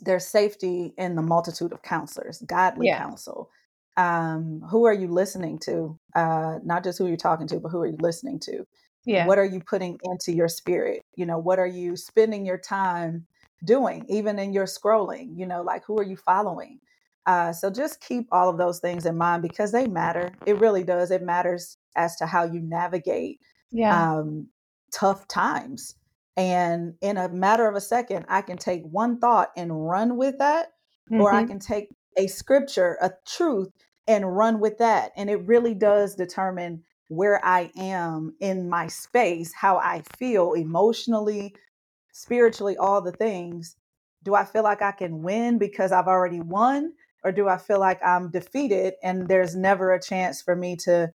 there's 0.00 0.26
safety 0.26 0.94
in 0.96 1.16
the 1.16 1.22
multitude 1.22 1.72
of 1.72 1.82
counselors, 1.82 2.40
godly 2.46 2.86
Yeah. 2.86 2.98
counsel. 2.98 3.50
Um, 3.96 4.62
who 4.70 4.84
are 4.84 4.92
you 4.92 5.08
listening 5.08 5.58
to? 5.60 5.98
Uh, 6.14 6.60
not 6.64 6.84
just 6.84 6.98
who 6.98 7.08
you're 7.08 7.16
talking 7.16 7.48
to, 7.48 7.58
but 7.58 7.70
who 7.70 7.80
are 7.80 7.86
you 7.86 7.96
listening 8.00 8.38
to? 8.40 8.64
Yeah. 9.04 9.26
What 9.26 9.38
are 9.38 9.44
you 9.44 9.60
putting 9.60 9.98
into 10.04 10.32
your 10.32 10.48
spirit? 10.48 11.02
You 11.16 11.26
know, 11.26 11.38
what 11.38 11.58
are 11.58 11.66
you 11.66 11.96
spending 11.96 12.46
your 12.46 12.58
time 12.58 13.26
doing, 13.64 14.04
even 14.08 14.38
in 14.38 14.52
your 14.52 14.66
scrolling? 14.66 15.36
You 15.36 15.46
know, 15.46 15.62
like 15.62 15.84
who 15.84 15.98
are 15.98 16.04
you 16.04 16.16
following? 16.16 16.78
Uh, 17.28 17.52
so 17.52 17.70
just 17.70 18.02
keep 18.02 18.28
all 18.32 18.50
of 18.50 18.58
those 18.58 18.80
things 18.80 19.06
in 19.06 19.18
mind 19.18 19.42
because 19.44 19.72
they 19.72 19.86
matter. 19.86 20.32
It 20.46 20.60
really 20.60 20.84
does. 20.84 21.12
It 21.12 21.22
matters 21.22 21.78
as 21.96 22.16
to 22.18 22.26
how 22.26 22.44
you 22.44 22.60
navigate 22.62 23.40
Yeah. 23.70 24.08
um, 24.16 24.48
tough 24.92 25.28
times. 25.28 25.96
And 26.38 26.96
in 27.02 27.18
a 27.18 27.30
matter 27.30 27.68
of 27.68 27.76
a 27.76 27.82
second, 27.82 28.26
I 28.30 28.42
can 28.42 28.58
take 28.58 28.84
one 28.84 29.20
thought 29.20 29.52
and 29.58 29.88
run 29.88 30.16
with 30.18 30.38
that, 30.38 30.74
or 31.18 31.32
I 31.32 31.42
Mhm. 31.42 31.48
can 31.48 31.60
take 31.60 31.90
a 32.18 32.28
scripture, 32.28 32.98
a 33.02 33.12
truth, 33.26 33.72
and 34.08 34.36
run 34.36 34.60
with 34.60 34.78
that. 34.78 35.12
And 35.16 35.30
it 35.30 35.46
really 35.46 35.74
does 35.74 36.16
determine 36.16 36.84
where 37.08 37.44
I 37.44 37.72
am 37.78 38.36
in 38.40 38.70
my 38.70 38.88
space, 38.88 39.54
how 39.54 39.78
I 39.78 40.02
feel 40.18 40.54
emotionally, 40.54 41.54
spiritually, 42.12 42.76
all 42.76 43.02
the 43.02 43.12
things. 43.12 43.76
Do 44.24 44.34
I 44.36 44.44
feel 44.44 44.64
like 44.64 44.82
I 44.82 44.92
can 44.92 45.22
win 45.22 45.58
because 45.58 45.92
I've 45.92 46.08
already 46.08 46.40
won? 46.40 46.94
Or 47.24 47.32
do 47.32 47.48
I 47.48 47.58
feel 47.58 47.80
like 47.80 48.00
I'm 48.04 48.30
defeated 48.30 48.94
and 49.02 49.28
there's 49.28 49.56
never 49.56 49.92
a 49.92 50.02
chance 50.02 50.42
for 50.42 50.54
me 50.56 50.76
to 50.76 51.12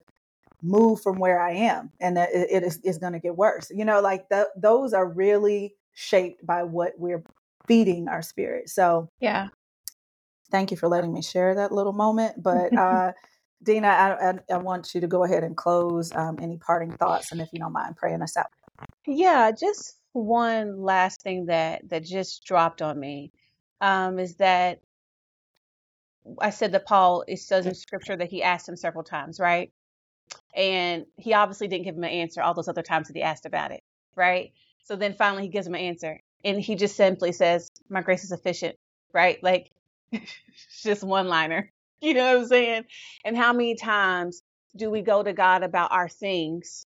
move 0.63 1.01
from 1.01 1.19
where 1.19 1.39
I 1.41 1.53
am 1.53 1.91
and 1.99 2.17
that 2.17 2.29
it, 2.33 2.63
is, 2.63 2.79
is 2.83 2.97
going 2.97 3.13
to 3.13 3.19
get 3.19 3.35
worse? 3.37 3.71
You 3.73 3.85
know, 3.85 4.01
like 4.01 4.29
th- 4.29 4.47
those 4.55 4.93
are 4.93 5.07
really 5.07 5.75
shaped 5.93 6.45
by 6.45 6.63
what 6.63 6.93
we're 6.97 7.23
feeding 7.67 8.07
our 8.07 8.21
spirit. 8.21 8.69
So 8.69 9.09
Yeah. 9.19 9.49
thank 10.51 10.71
you 10.71 10.77
for 10.77 10.87
letting 10.89 11.13
me 11.13 11.21
share 11.21 11.55
that 11.55 11.71
little 11.71 11.93
moment. 11.93 12.41
But 12.41 12.77
uh, 12.77 13.13
Dina, 13.63 13.87
I, 13.87 14.29
I, 14.29 14.33
I 14.55 14.57
want 14.57 14.93
you 14.95 15.01
to 15.01 15.07
go 15.07 15.23
ahead 15.23 15.43
and 15.43 15.55
close 15.55 16.11
um, 16.13 16.37
any 16.41 16.57
parting 16.57 16.91
thoughts. 16.93 17.31
And 17.31 17.41
if 17.41 17.49
you 17.53 17.59
don't 17.59 17.73
mind 17.73 17.95
praying 17.97 18.21
us 18.21 18.37
out. 18.37 18.47
Yeah, 19.07 19.51
just 19.51 19.97
one 20.13 20.81
last 20.81 21.21
thing 21.21 21.45
that 21.47 21.89
that 21.89 22.03
just 22.03 22.45
dropped 22.45 22.81
on 22.81 22.99
me 22.99 23.31
um, 23.79 24.19
is 24.19 24.35
that 24.35 24.81
I 26.39 26.51
said 26.51 26.73
that 26.73 26.85
Paul 26.85 27.23
it 27.27 27.39
says 27.39 27.65
in 27.65 27.75
scripture 27.75 28.15
that 28.17 28.29
he 28.29 28.43
asked 28.43 28.69
him 28.69 28.77
several 28.77 29.03
times, 29.03 29.39
right? 29.39 29.71
And 30.55 31.05
he 31.17 31.33
obviously 31.33 31.67
didn't 31.69 31.85
give 31.85 31.95
him 31.97 32.03
an 32.05 32.11
answer 32.11 32.41
all 32.41 32.53
those 32.55 32.69
other 32.69 32.83
times 32.83 33.07
that 33.07 33.17
he 33.17 33.23
asked 33.23 33.45
about 33.47 33.71
it, 33.71 33.81
right? 34.15 34.53
So 34.85 34.95
then 34.97 35.15
finally 35.15 35.43
he 35.43 35.49
gives 35.49 35.67
him 35.67 35.75
an 35.75 35.81
answer, 35.81 36.21
and 36.45 36.59
he 36.59 36.75
just 36.75 36.95
simply 36.97 37.31
says, 37.33 37.71
"My 37.89 38.01
grace 38.01 38.23
is 38.23 38.29
sufficient," 38.29 38.77
right? 39.13 39.41
Like 39.43 39.71
just 40.83 41.03
one 41.03 41.27
liner. 41.29 41.71
You 42.01 42.13
know 42.15 42.33
what 42.35 42.41
I'm 42.43 42.47
saying? 42.47 42.85
And 43.25 43.37
how 43.37 43.53
many 43.53 43.75
times 43.75 44.43
do 44.75 44.91
we 44.91 45.01
go 45.01 45.23
to 45.23 45.33
God 45.33 45.63
about 45.63 45.91
our 45.93 46.09
things 46.09 46.79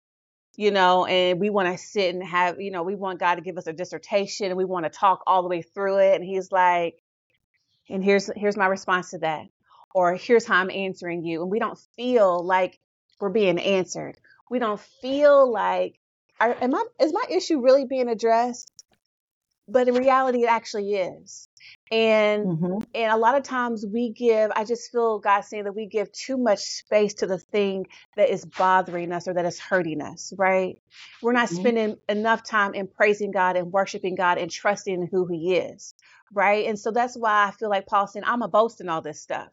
you 0.56 0.70
know, 0.70 1.06
and 1.06 1.40
we 1.40 1.50
want 1.50 1.68
to 1.68 1.78
sit 1.82 2.14
and 2.14 2.22
have, 2.24 2.60
you 2.60 2.70
know, 2.70 2.82
we 2.82 2.94
want 2.94 3.20
God 3.20 3.36
to 3.36 3.40
give 3.40 3.56
us 3.58 3.66
a 3.66 3.72
dissertation 3.72 4.48
and 4.48 4.56
we 4.56 4.66
want 4.66 4.84
to 4.84 4.90
talk 4.90 5.22
all 5.26 5.42
the 5.42 5.48
way 5.48 5.62
through 5.62 5.98
it. 5.98 6.14
And 6.16 6.24
he's 6.24 6.52
like, 6.52 6.96
and 7.88 8.02
here's 8.02 8.30
here's 8.36 8.56
my 8.56 8.66
response 8.66 9.10
to 9.10 9.18
that. 9.18 9.46
Or 9.94 10.14
here's 10.14 10.46
how 10.46 10.56
I'm 10.56 10.70
answering 10.70 11.24
you. 11.24 11.42
And 11.42 11.50
we 11.50 11.58
don't 11.58 11.78
feel 11.96 12.44
like 12.44 12.78
we're 13.20 13.28
being 13.28 13.58
answered. 13.58 14.18
We 14.50 14.58
don't 14.58 14.80
feel 14.80 15.50
like 15.50 15.98
are, 16.40 16.56
am 16.60 16.74
I 16.74 16.84
is 17.00 17.12
my 17.12 17.24
issue 17.30 17.60
really 17.60 17.84
being 17.84 18.08
addressed? 18.08 18.70
But 19.68 19.88
in 19.88 19.94
reality 19.94 20.44
it 20.44 20.50
actually 20.50 20.94
is. 20.94 21.48
And 21.90 22.44
Mm-hmm. 22.44 22.78
and 22.94 23.12
a 23.12 23.16
lot 23.16 23.36
of 23.36 23.44
times 23.44 23.86
we 23.92 24.10
give 24.10 24.52
i 24.56 24.64
just 24.64 24.92
feel 24.92 25.18
god 25.20 25.42
saying 25.42 25.64
that 25.64 25.74
we 25.76 25.86
give 25.86 26.10
too 26.12 26.38
much 26.38 26.60
space 26.60 27.14
to 27.14 27.26
the 27.26 27.38
thing 27.38 27.86
that 28.16 28.30
is 28.30 28.44
bothering 28.44 29.12
us 29.12 29.28
or 29.28 29.34
that 29.34 29.46
is 29.46 29.60
hurting 29.60 30.02
us 30.02 30.32
right 30.38 30.78
we're 31.22 31.32
not 31.32 31.50
Mhm. 31.50 31.50
spending 31.50 31.96
enough 32.08 32.44
time 32.44 32.74
in 32.74 32.88
praising 32.88 33.32
god 33.32 33.56
and 33.56 33.72
worshiping 33.72 34.16
god 34.16 34.38
and 34.38 34.50
trusting 34.50 34.94
in 34.94 35.08
who 35.10 35.26
he 35.28 35.56
is 35.56 35.94
right 36.32 36.66
and 36.66 36.78
so 36.78 36.90
that's 36.92 37.16
why 37.16 37.46
i 37.48 37.52
feel 37.52 37.70
like 37.70 37.86
paul 37.86 38.06
saying 38.08 38.24
i'm 38.26 38.42
a 38.42 38.48
boast 38.48 38.80
in 38.80 38.88
all 38.90 39.02
this 39.02 39.20
stuff 39.22 39.52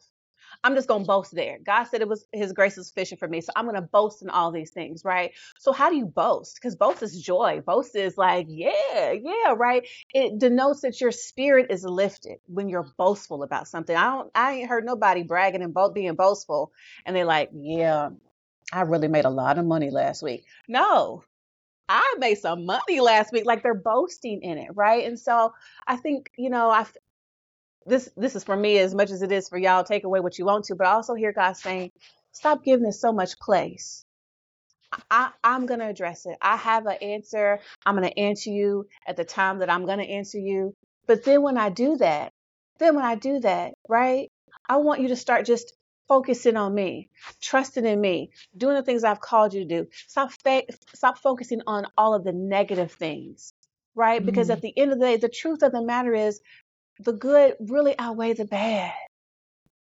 i'm 0.63 0.75
just 0.75 0.87
going 0.87 1.03
to 1.03 1.07
boast 1.07 1.33
there 1.33 1.59
god 1.65 1.85
said 1.85 2.01
it 2.01 2.07
was 2.07 2.25
his 2.31 2.53
grace 2.53 2.77
is 2.77 2.87
sufficient 2.87 3.19
for 3.19 3.27
me 3.27 3.41
so 3.41 3.51
i'm 3.55 3.65
going 3.65 3.75
to 3.75 3.81
boast 3.81 4.21
in 4.21 4.29
all 4.29 4.51
these 4.51 4.71
things 4.71 5.03
right 5.05 5.31
so 5.59 5.71
how 5.71 5.89
do 5.89 5.95
you 5.95 6.05
boast 6.05 6.55
because 6.55 6.75
boast 6.75 7.03
is 7.03 7.21
joy 7.21 7.61
boast 7.65 7.95
is 7.95 8.17
like 8.17 8.45
yeah 8.49 9.11
yeah 9.11 9.53
right 9.55 9.87
it 10.13 10.39
denotes 10.39 10.81
that 10.81 10.99
your 10.99 11.11
spirit 11.11 11.67
is 11.69 11.83
lifted 11.83 12.39
when 12.47 12.69
you're 12.69 12.87
boastful 12.97 13.43
about 13.43 13.67
something. 13.67 13.95
I 13.95 14.03
don't 14.11 14.31
I 14.35 14.53
ain't 14.53 14.69
heard 14.69 14.85
nobody 14.85 15.23
bragging 15.23 15.61
and 15.63 15.75
being 15.93 16.15
boastful 16.15 16.71
and 17.05 17.15
they're 17.15 17.25
like, 17.25 17.49
yeah, 17.53 18.09
I 18.73 18.81
really 18.81 19.07
made 19.07 19.25
a 19.25 19.29
lot 19.29 19.57
of 19.57 19.65
money 19.65 19.89
last 19.89 20.23
week. 20.23 20.45
No, 20.67 21.23
I 21.89 22.15
made 22.19 22.37
some 22.37 22.65
money 22.65 22.99
last 23.01 23.31
week. 23.31 23.45
Like 23.45 23.63
they're 23.63 23.73
boasting 23.73 24.41
in 24.41 24.57
it, 24.57 24.71
right? 24.73 25.05
And 25.05 25.19
so 25.19 25.53
I 25.87 25.97
think, 25.97 26.31
you 26.37 26.49
know, 26.49 26.69
I 26.69 26.85
this 27.87 28.09
this 28.17 28.35
is 28.35 28.43
for 28.45 28.55
me 28.57 28.79
as 28.79 28.95
much 28.95 29.11
as 29.11 29.21
it 29.23 29.31
is 29.31 29.49
for 29.49 29.57
y'all. 29.57 29.83
Take 29.83 30.05
away 30.05 30.21
what 30.21 30.39
you 30.39 30.45
want 30.45 30.65
to, 30.65 30.75
but 30.75 30.87
I 30.87 30.93
also 30.93 31.15
hear 31.15 31.33
God 31.33 31.53
saying, 31.57 31.91
stop 32.33 32.63
giving 32.63 32.85
this 32.85 33.01
so 33.01 33.13
much 33.13 33.39
place. 33.39 34.03
I, 35.09 35.31
I'm 35.43 35.65
going 35.65 35.79
to 35.79 35.87
address 35.87 36.25
it. 36.25 36.37
I 36.41 36.57
have 36.57 36.85
an 36.85 36.97
answer. 37.01 37.59
I'm 37.85 37.95
going 37.95 38.09
to 38.09 38.19
answer 38.19 38.49
you 38.49 38.87
at 39.07 39.17
the 39.17 39.25
time 39.25 39.59
that 39.59 39.69
I'm 39.69 39.85
going 39.85 39.99
to 39.99 40.09
answer 40.09 40.39
you. 40.39 40.73
But 41.07 41.23
then 41.23 41.41
when 41.41 41.57
I 41.57 41.69
do 41.69 41.97
that, 41.97 42.31
then 42.79 42.95
when 42.95 43.05
I 43.05 43.15
do 43.15 43.39
that, 43.41 43.73
right, 43.87 44.29
I 44.69 44.77
want 44.77 45.01
you 45.01 45.09
to 45.09 45.15
start 45.15 45.45
just 45.45 45.73
focusing 46.09 46.57
on 46.57 46.73
me, 46.73 47.09
trusting 47.41 47.85
in 47.85 47.99
me, 47.99 48.31
doing 48.57 48.75
the 48.75 48.83
things 48.83 49.03
I've 49.03 49.21
called 49.21 49.53
you 49.53 49.61
to 49.61 49.67
do. 49.83 49.87
Stop 50.07 50.31
fa- 50.43 50.63
stop 50.93 51.17
focusing 51.19 51.61
on 51.67 51.85
all 51.97 52.13
of 52.13 52.23
the 52.23 52.33
negative 52.33 52.91
things, 52.91 53.53
right? 53.95 54.25
Because 54.25 54.49
Mm. 54.49 54.53
at 54.53 54.61
the 54.61 54.73
end 54.77 54.91
of 54.91 54.99
the 54.99 55.05
day, 55.05 55.17
the 55.17 55.29
truth 55.29 55.63
of 55.63 55.71
the 55.71 55.83
matter 55.83 56.13
is 56.13 56.41
the 57.03 57.13
good 57.13 57.55
really 57.59 57.97
outweigh 57.99 58.33
the 58.33 58.45
bad. 58.45 58.93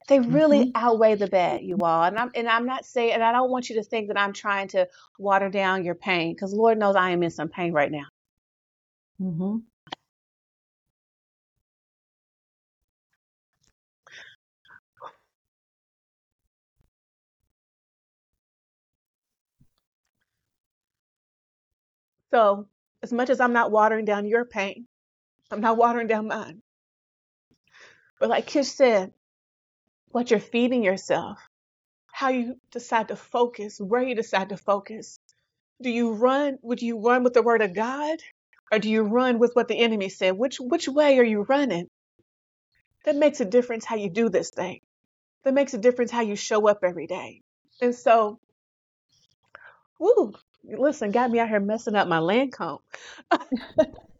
They 0.08 0.20
really 0.20 0.66
Mm-hmm. 0.66 0.70
outweigh 0.74 1.16
the 1.16 1.28
bad, 1.28 1.62
you 1.62 1.78
all. 1.82 2.04
And 2.04 2.18
I'm 2.18 2.30
and 2.34 2.48
I'm 2.48 2.66
not 2.66 2.86
saying 2.86 3.12
and 3.14 3.22
I 3.24 3.32
don't 3.32 3.50
want 3.50 3.70
you 3.70 3.76
to 3.76 3.84
think 3.84 4.08
that 4.08 4.18
I'm 4.18 4.32
trying 4.34 4.68
to 4.70 4.88
water 5.18 5.50
down 5.50 5.84
your 5.84 5.94
pain 5.96 6.34
because 6.34 6.52
Lord 6.54 6.78
knows 6.78 6.96
I 6.96 7.10
am 7.10 7.22
in 7.22 7.30
some 7.30 7.48
pain 7.50 7.72
right 7.72 7.92
now. 7.92 8.06
Mm-hmm. 9.22 9.58
So 22.32 22.68
as 23.02 23.12
much 23.12 23.30
as 23.30 23.40
I'm 23.40 23.52
not 23.54 23.70
watering 23.72 24.04
down 24.06 24.26
your 24.26 24.44
pain, 24.44 24.86
I'm 25.50 25.60
not 25.62 25.76
watering 25.78 26.08
down 26.08 26.28
mine. 26.28 26.62
But 28.22 28.30
like 28.30 28.46
Kish 28.46 28.68
said, 28.68 29.12
what 30.12 30.30
you're 30.30 30.38
feeding 30.38 30.84
yourself, 30.84 31.40
how 32.06 32.28
you 32.28 32.54
decide 32.70 33.08
to 33.08 33.16
focus, 33.16 33.80
where 33.80 34.00
you 34.00 34.14
decide 34.14 34.50
to 34.50 34.56
focus. 34.56 35.18
Do 35.80 35.90
you 35.90 36.12
run? 36.12 36.56
Would 36.62 36.82
you 36.82 37.00
run 37.00 37.24
with 37.24 37.32
the 37.32 37.42
word 37.42 37.62
of 37.62 37.74
God? 37.74 38.20
Or 38.70 38.78
do 38.78 38.88
you 38.88 39.02
run 39.02 39.40
with 39.40 39.56
what 39.56 39.66
the 39.66 39.74
enemy 39.74 40.08
said? 40.08 40.38
Which 40.38 40.60
which 40.60 40.86
way 40.86 41.18
are 41.18 41.24
you 41.24 41.42
running? 41.42 41.88
That 43.06 43.16
makes 43.16 43.40
a 43.40 43.44
difference 43.44 43.84
how 43.84 43.96
you 43.96 44.08
do 44.08 44.28
this 44.28 44.50
thing. 44.50 44.78
That 45.42 45.54
makes 45.54 45.74
a 45.74 45.78
difference 45.78 46.12
how 46.12 46.22
you 46.22 46.36
show 46.36 46.68
up 46.68 46.84
every 46.84 47.08
day. 47.08 47.42
And 47.80 47.92
so, 47.92 48.38
woo, 49.98 50.32
listen, 50.62 51.10
got 51.10 51.28
me 51.28 51.40
out 51.40 51.48
here 51.48 51.58
messing 51.58 51.96
up 51.96 52.06
my 52.06 52.20
land 52.20 52.52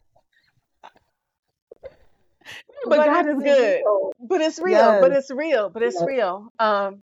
comb. 2.83 2.91
But 2.91 3.05
God 3.05 3.27
is 3.29 3.43
good. 3.43 3.85
But 4.21 4.41
it's 4.43 4.61
real. 4.61 4.99
But 5.01 5.13
it's 5.13 5.31
real. 5.31 5.71
But 5.71 5.83
it's 5.83 5.97
Yes. 5.97 6.07
real. 6.07 6.49
Um, 6.59 7.01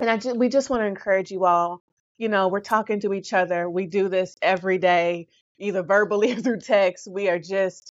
and 0.00 0.10
I 0.10 0.16
just, 0.18 0.36
we 0.36 0.48
just 0.48 0.70
want 0.70 0.82
to 0.82 0.86
encourage 0.86 1.30
you 1.30 1.44
all. 1.44 1.80
You 2.18 2.28
know, 2.28 2.48
we're 2.48 2.60
talking 2.60 3.00
to 3.00 3.14
each 3.14 3.32
other. 3.32 3.68
We 3.68 3.86
do 3.86 4.08
this 4.08 4.36
every 4.42 4.78
day, 4.78 5.28
either 5.58 5.82
verbally 5.82 6.32
or 6.34 6.36
through 6.36 6.60
text. 6.60 7.08
We 7.10 7.28
are 7.28 7.38
just, 7.38 7.92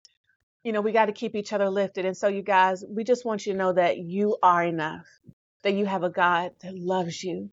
you 0.63 0.71
know, 0.73 0.81
we 0.81 0.91
got 0.93 1.07
to 1.07 1.13
keep 1.13 1.35
each 1.35 1.53
other 1.53 1.69
lifted. 1.69 2.05
And 2.05 2.17
so, 2.17 2.27
you 2.27 2.43
guys, 2.43 2.83
we 2.87 3.03
just 3.03 3.25
want 3.25 3.45
you 3.45 3.53
to 3.53 3.59
know 3.59 3.73
that 3.73 3.97
you 3.99 4.37
are 4.43 4.63
enough, 4.63 5.07
that 5.63 5.73
you 5.73 5.85
have 5.85 6.03
a 6.03 6.09
God 6.09 6.51
that 6.63 6.77
loves 6.77 7.23
you, 7.23 7.49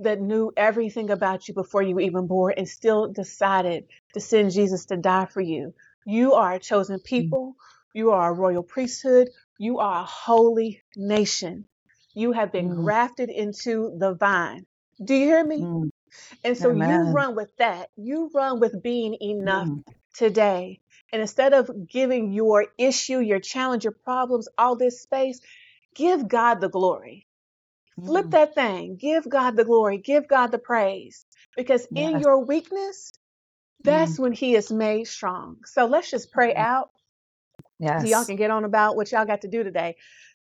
that 0.00 0.20
knew 0.20 0.52
everything 0.56 1.10
about 1.10 1.48
you 1.48 1.54
before 1.54 1.82
you 1.82 1.96
were 1.96 2.02
even 2.02 2.26
born 2.26 2.54
and 2.56 2.68
still 2.68 3.08
decided 3.12 3.84
to 4.14 4.20
send 4.20 4.52
Jesus 4.52 4.86
to 4.86 4.96
die 4.96 5.26
for 5.26 5.40
you. 5.42 5.74
You 6.06 6.34
are 6.34 6.54
a 6.54 6.58
chosen 6.60 7.00
people. 7.00 7.56
You 7.94 8.12
are 8.12 8.30
a 8.30 8.34
royal 8.34 8.62
priesthood. 8.64 9.30
You 9.58 9.80
are 9.80 10.02
a 10.02 10.06
holy 10.06 10.82
nation. 10.96 11.66
You 12.14 12.32
have 12.32 12.52
been 12.52 12.68
Mm. 12.68 12.74
grafted 12.74 13.30
into 13.30 13.96
the 13.98 14.14
vine. 14.14 14.66
Do 15.04 15.14
you 15.14 15.26
hear 15.26 15.44
me? 15.44 15.60
Mm. 15.60 15.90
And 16.44 16.56
so 16.56 16.70
you 16.70 17.10
run 17.10 17.36
with 17.36 17.50
that. 17.58 17.90
You 17.96 18.30
run 18.34 18.60
with 18.60 18.82
being 18.82 19.16
enough 19.20 19.68
Mm. 19.68 19.84
today. 20.14 20.80
And 21.12 21.20
instead 21.22 21.52
of 21.52 21.88
giving 21.88 22.32
your 22.32 22.66
issue, 22.78 23.18
your 23.20 23.40
challenge, 23.40 23.84
your 23.84 23.92
problems, 24.04 24.48
all 24.58 24.76
this 24.76 25.02
space, 25.02 25.40
give 25.94 26.28
God 26.28 26.60
the 26.60 26.68
glory. 26.68 27.26
Flip 28.06 28.30
Mm. 28.30 28.32
that 28.32 28.54
thing. 28.54 28.96
Give 28.96 29.28
God 29.28 29.56
the 29.56 29.64
glory. 29.64 29.98
Give 29.98 30.28
God 30.28 30.48
the 30.52 30.58
praise. 30.58 31.26
Because 31.56 31.86
in 31.94 32.18
your 32.18 32.44
weakness, 32.44 33.12
that's 33.84 34.18
when 34.18 34.32
He 34.32 34.56
is 34.56 34.72
made 34.72 35.06
strong. 35.08 35.58
So 35.66 35.86
let's 35.86 36.10
just 36.10 36.32
pray 36.32 36.54
Mhm. 36.56 36.56
out 36.56 36.90
Yes. 37.80 38.04
so 38.04 38.08
y'all 38.08 38.24
can 38.26 38.36
get 38.36 38.50
on 38.50 38.64
about 38.64 38.96
what 38.96 39.12
y'all 39.12 39.26
got 39.26 39.42
to 39.42 39.48
do 39.48 39.64
today. 39.64 39.96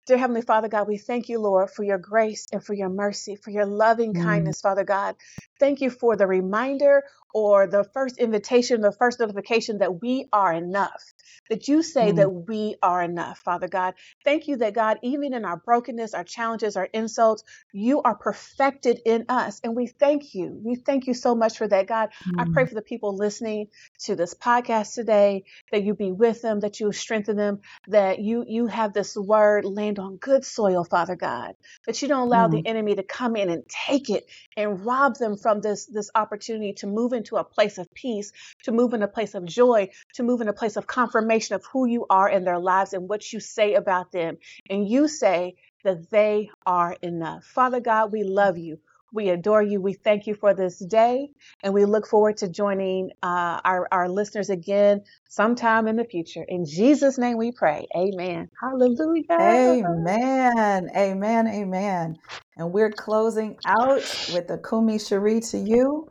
Dear 0.08 0.18
Heavenly 0.20 0.44
Father 0.44 0.68
God, 0.68 0.90
we 0.90 0.98
thank 0.98 1.30
you, 1.30 1.40
Lord, 1.40 1.72
for 1.72 1.86
your 1.86 2.00
grace 2.00 2.48
and 2.52 2.66
for 2.66 2.74
your 2.76 2.90
mercy, 2.90 3.38
for 3.38 3.52
your 3.52 3.68
loving 3.68 4.16
Mm. 4.16 4.16
kindness, 4.16 4.62
Father 4.62 4.84
God. 4.84 5.16
Thank 5.62 5.82
you 5.82 5.92
for 5.92 6.18
the 6.18 6.28
reminder 6.28 7.06
or 7.34 7.68
the 7.68 7.86
first 7.94 8.18
invitation, 8.20 8.82
the 8.82 8.92
first 8.94 9.20
notification 9.20 9.80
that 9.80 10.02
we 10.02 10.28
are 10.34 10.54
enough, 10.54 11.04
that 11.50 11.68
you 11.68 11.84
say 11.84 12.12
Mm. 12.12 12.14
that 12.14 12.30
we 12.30 12.76
are 12.84 13.04
enough, 13.04 13.40
Father 13.40 13.68
God. 13.70 13.96
Thank 14.26 14.48
you 14.48 14.58
that, 14.58 14.74
God, 14.76 15.00
even 15.04 15.34
in 15.34 15.46
our 15.46 15.58
brokenness, 15.58 16.14
our 16.16 16.26
challenges, 16.26 16.78
our 16.78 16.90
insults, 16.94 17.44
you 17.74 18.02
are 18.04 18.16
perfected 18.16 19.02
in 19.06 19.26
us. 19.30 19.62
And 19.64 19.76
we 19.76 19.88
thank 19.88 20.36
you. 20.36 20.60
We 20.64 20.76
thank 20.76 21.08
you 21.08 21.14
so 21.16 21.36
much 21.36 21.58
for 21.58 21.68
that, 21.68 21.88
God. 21.88 22.10
I 22.38 22.46
pray 22.46 22.66
Mm. 22.66 22.68
for 22.68 22.76
the 22.76 22.84
people 22.84 23.16
listening 23.16 23.68
to 24.06 24.16
this 24.16 24.34
podcast 24.36 24.96
today, 24.96 25.46
that 25.72 25.84
you 25.84 25.96
be 25.96 26.12
with 26.12 26.42
them, 26.42 26.62
that 26.62 26.80
you 26.82 26.92
strengthen 26.94 27.38
them, 27.38 27.60
that 27.88 28.20
you 28.20 28.46
you 28.48 28.68
have 28.68 28.94
this 28.94 29.16
word 29.18 29.66
land 29.66 30.00
on 30.00 30.18
good 30.18 30.46
soil, 30.46 30.84
Father 30.86 31.16
God, 31.16 31.56
that 31.88 32.02
you 32.02 32.10
don't 32.10 32.22
allow 32.28 32.48
the 32.48 32.62
Mm. 32.62 32.68
enemy 32.68 32.96
to 32.96 33.04
come 33.04 33.36
in 33.38 33.50
and 33.50 33.64
take 33.70 34.10
it 34.10 34.26
and 34.58 34.86
rob 34.86 35.16
them 35.18 35.38
from 35.38 35.62
this 35.62 35.88
this 35.88 36.12
opportunity 36.16 36.74
to 36.74 36.88
move 36.88 37.14
into 37.20 37.36
a 37.36 37.44
place 37.44 37.78
of 37.78 37.94
peace, 37.94 38.32
to 38.64 38.72
move 38.72 38.94
in 38.94 39.04
a 39.04 39.08
place 39.08 39.36
of 39.36 39.46
joy, 39.46 39.90
to 40.16 40.24
move 40.24 40.42
in 40.42 40.48
a 40.48 40.54
place 40.54 40.76
of 40.78 40.88
confirmation 40.88 41.56
of 41.56 41.64
who 41.72 41.86
you 41.86 42.06
are 42.10 42.30
in 42.30 42.44
their 42.44 42.60
lives 42.60 42.94
and 42.94 43.08
what 43.08 43.32
you 43.32 43.40
say 43.40 43.76
about 43.76 44.12
them. 44.12 44.38
And 44.70 44.90
you 44.90 45.08
say 45.08 45.56
that 45.84 46.10
they 46.10 46.50
are 46.66 46.96
enough. 47.02 47.44
Father 47.44 47.80
God, 47.80 48.12
we 48.12 48.24
love 48.24 48.58
you. 48.58 48.80
We 49.12 49.30
adore 49.30 49.64
you. 49.64 49.82
We 49.82 49.94
thank 49.94 50.28
you 50.28 50.36
for 50.36 50.54
this 50.54 50.80
day. 50.80 51.30
And 51.64 51.74
we 51.74 51.86
look 51.86 52.08
forward 52.08 52.38
to 52.38 52.50
joining 52.50 53.10
uh, 53.24 53.60
our, 53.64 53.88
our 53.92 54.10
listeners 54.10 54.50
again 54.50 55.02
sometime 55.28 55.88
in 55.88 55.96
the 55.96 56.04
future. 56.04 56.46
In 56.48 56.66
Jesus' 56.66 57.18
name 57.18 57.38
we 57.38 57.52
pray. 57.52 57.88
Amen. 57.98 58.50
Hallelujah. 58.62 59.26
Amen. 59.42 60.90
Amen. 60.96 61.48
Amen. 61.48 62.18
And 62.58 62.72
we're 62.72 62.92
closing 62.92 63.58
out 63.66 64.04
with 64.28 64.48
the 64.48 64.58
Kumi 64.58 65.00
Cherie 65.00 65.42
to 65.52 65.58
you. 65.58 66.08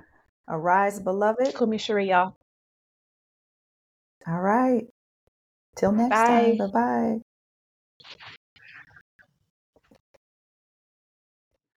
Arise, 0.48 1.00
beloved. 1.00 1.54
Kumi 1.54 1.78
Cherie, 1.78 2.08
y'all. 2.10 2.36
All 4.26 4.40
right. 4.40 4.86
Till 5.76 5.92
next 5.92 6.10
Bye. 6.10 6.24
time. 6.24 6.56
Bye 6.56 6.66
bye. 6.68 7.20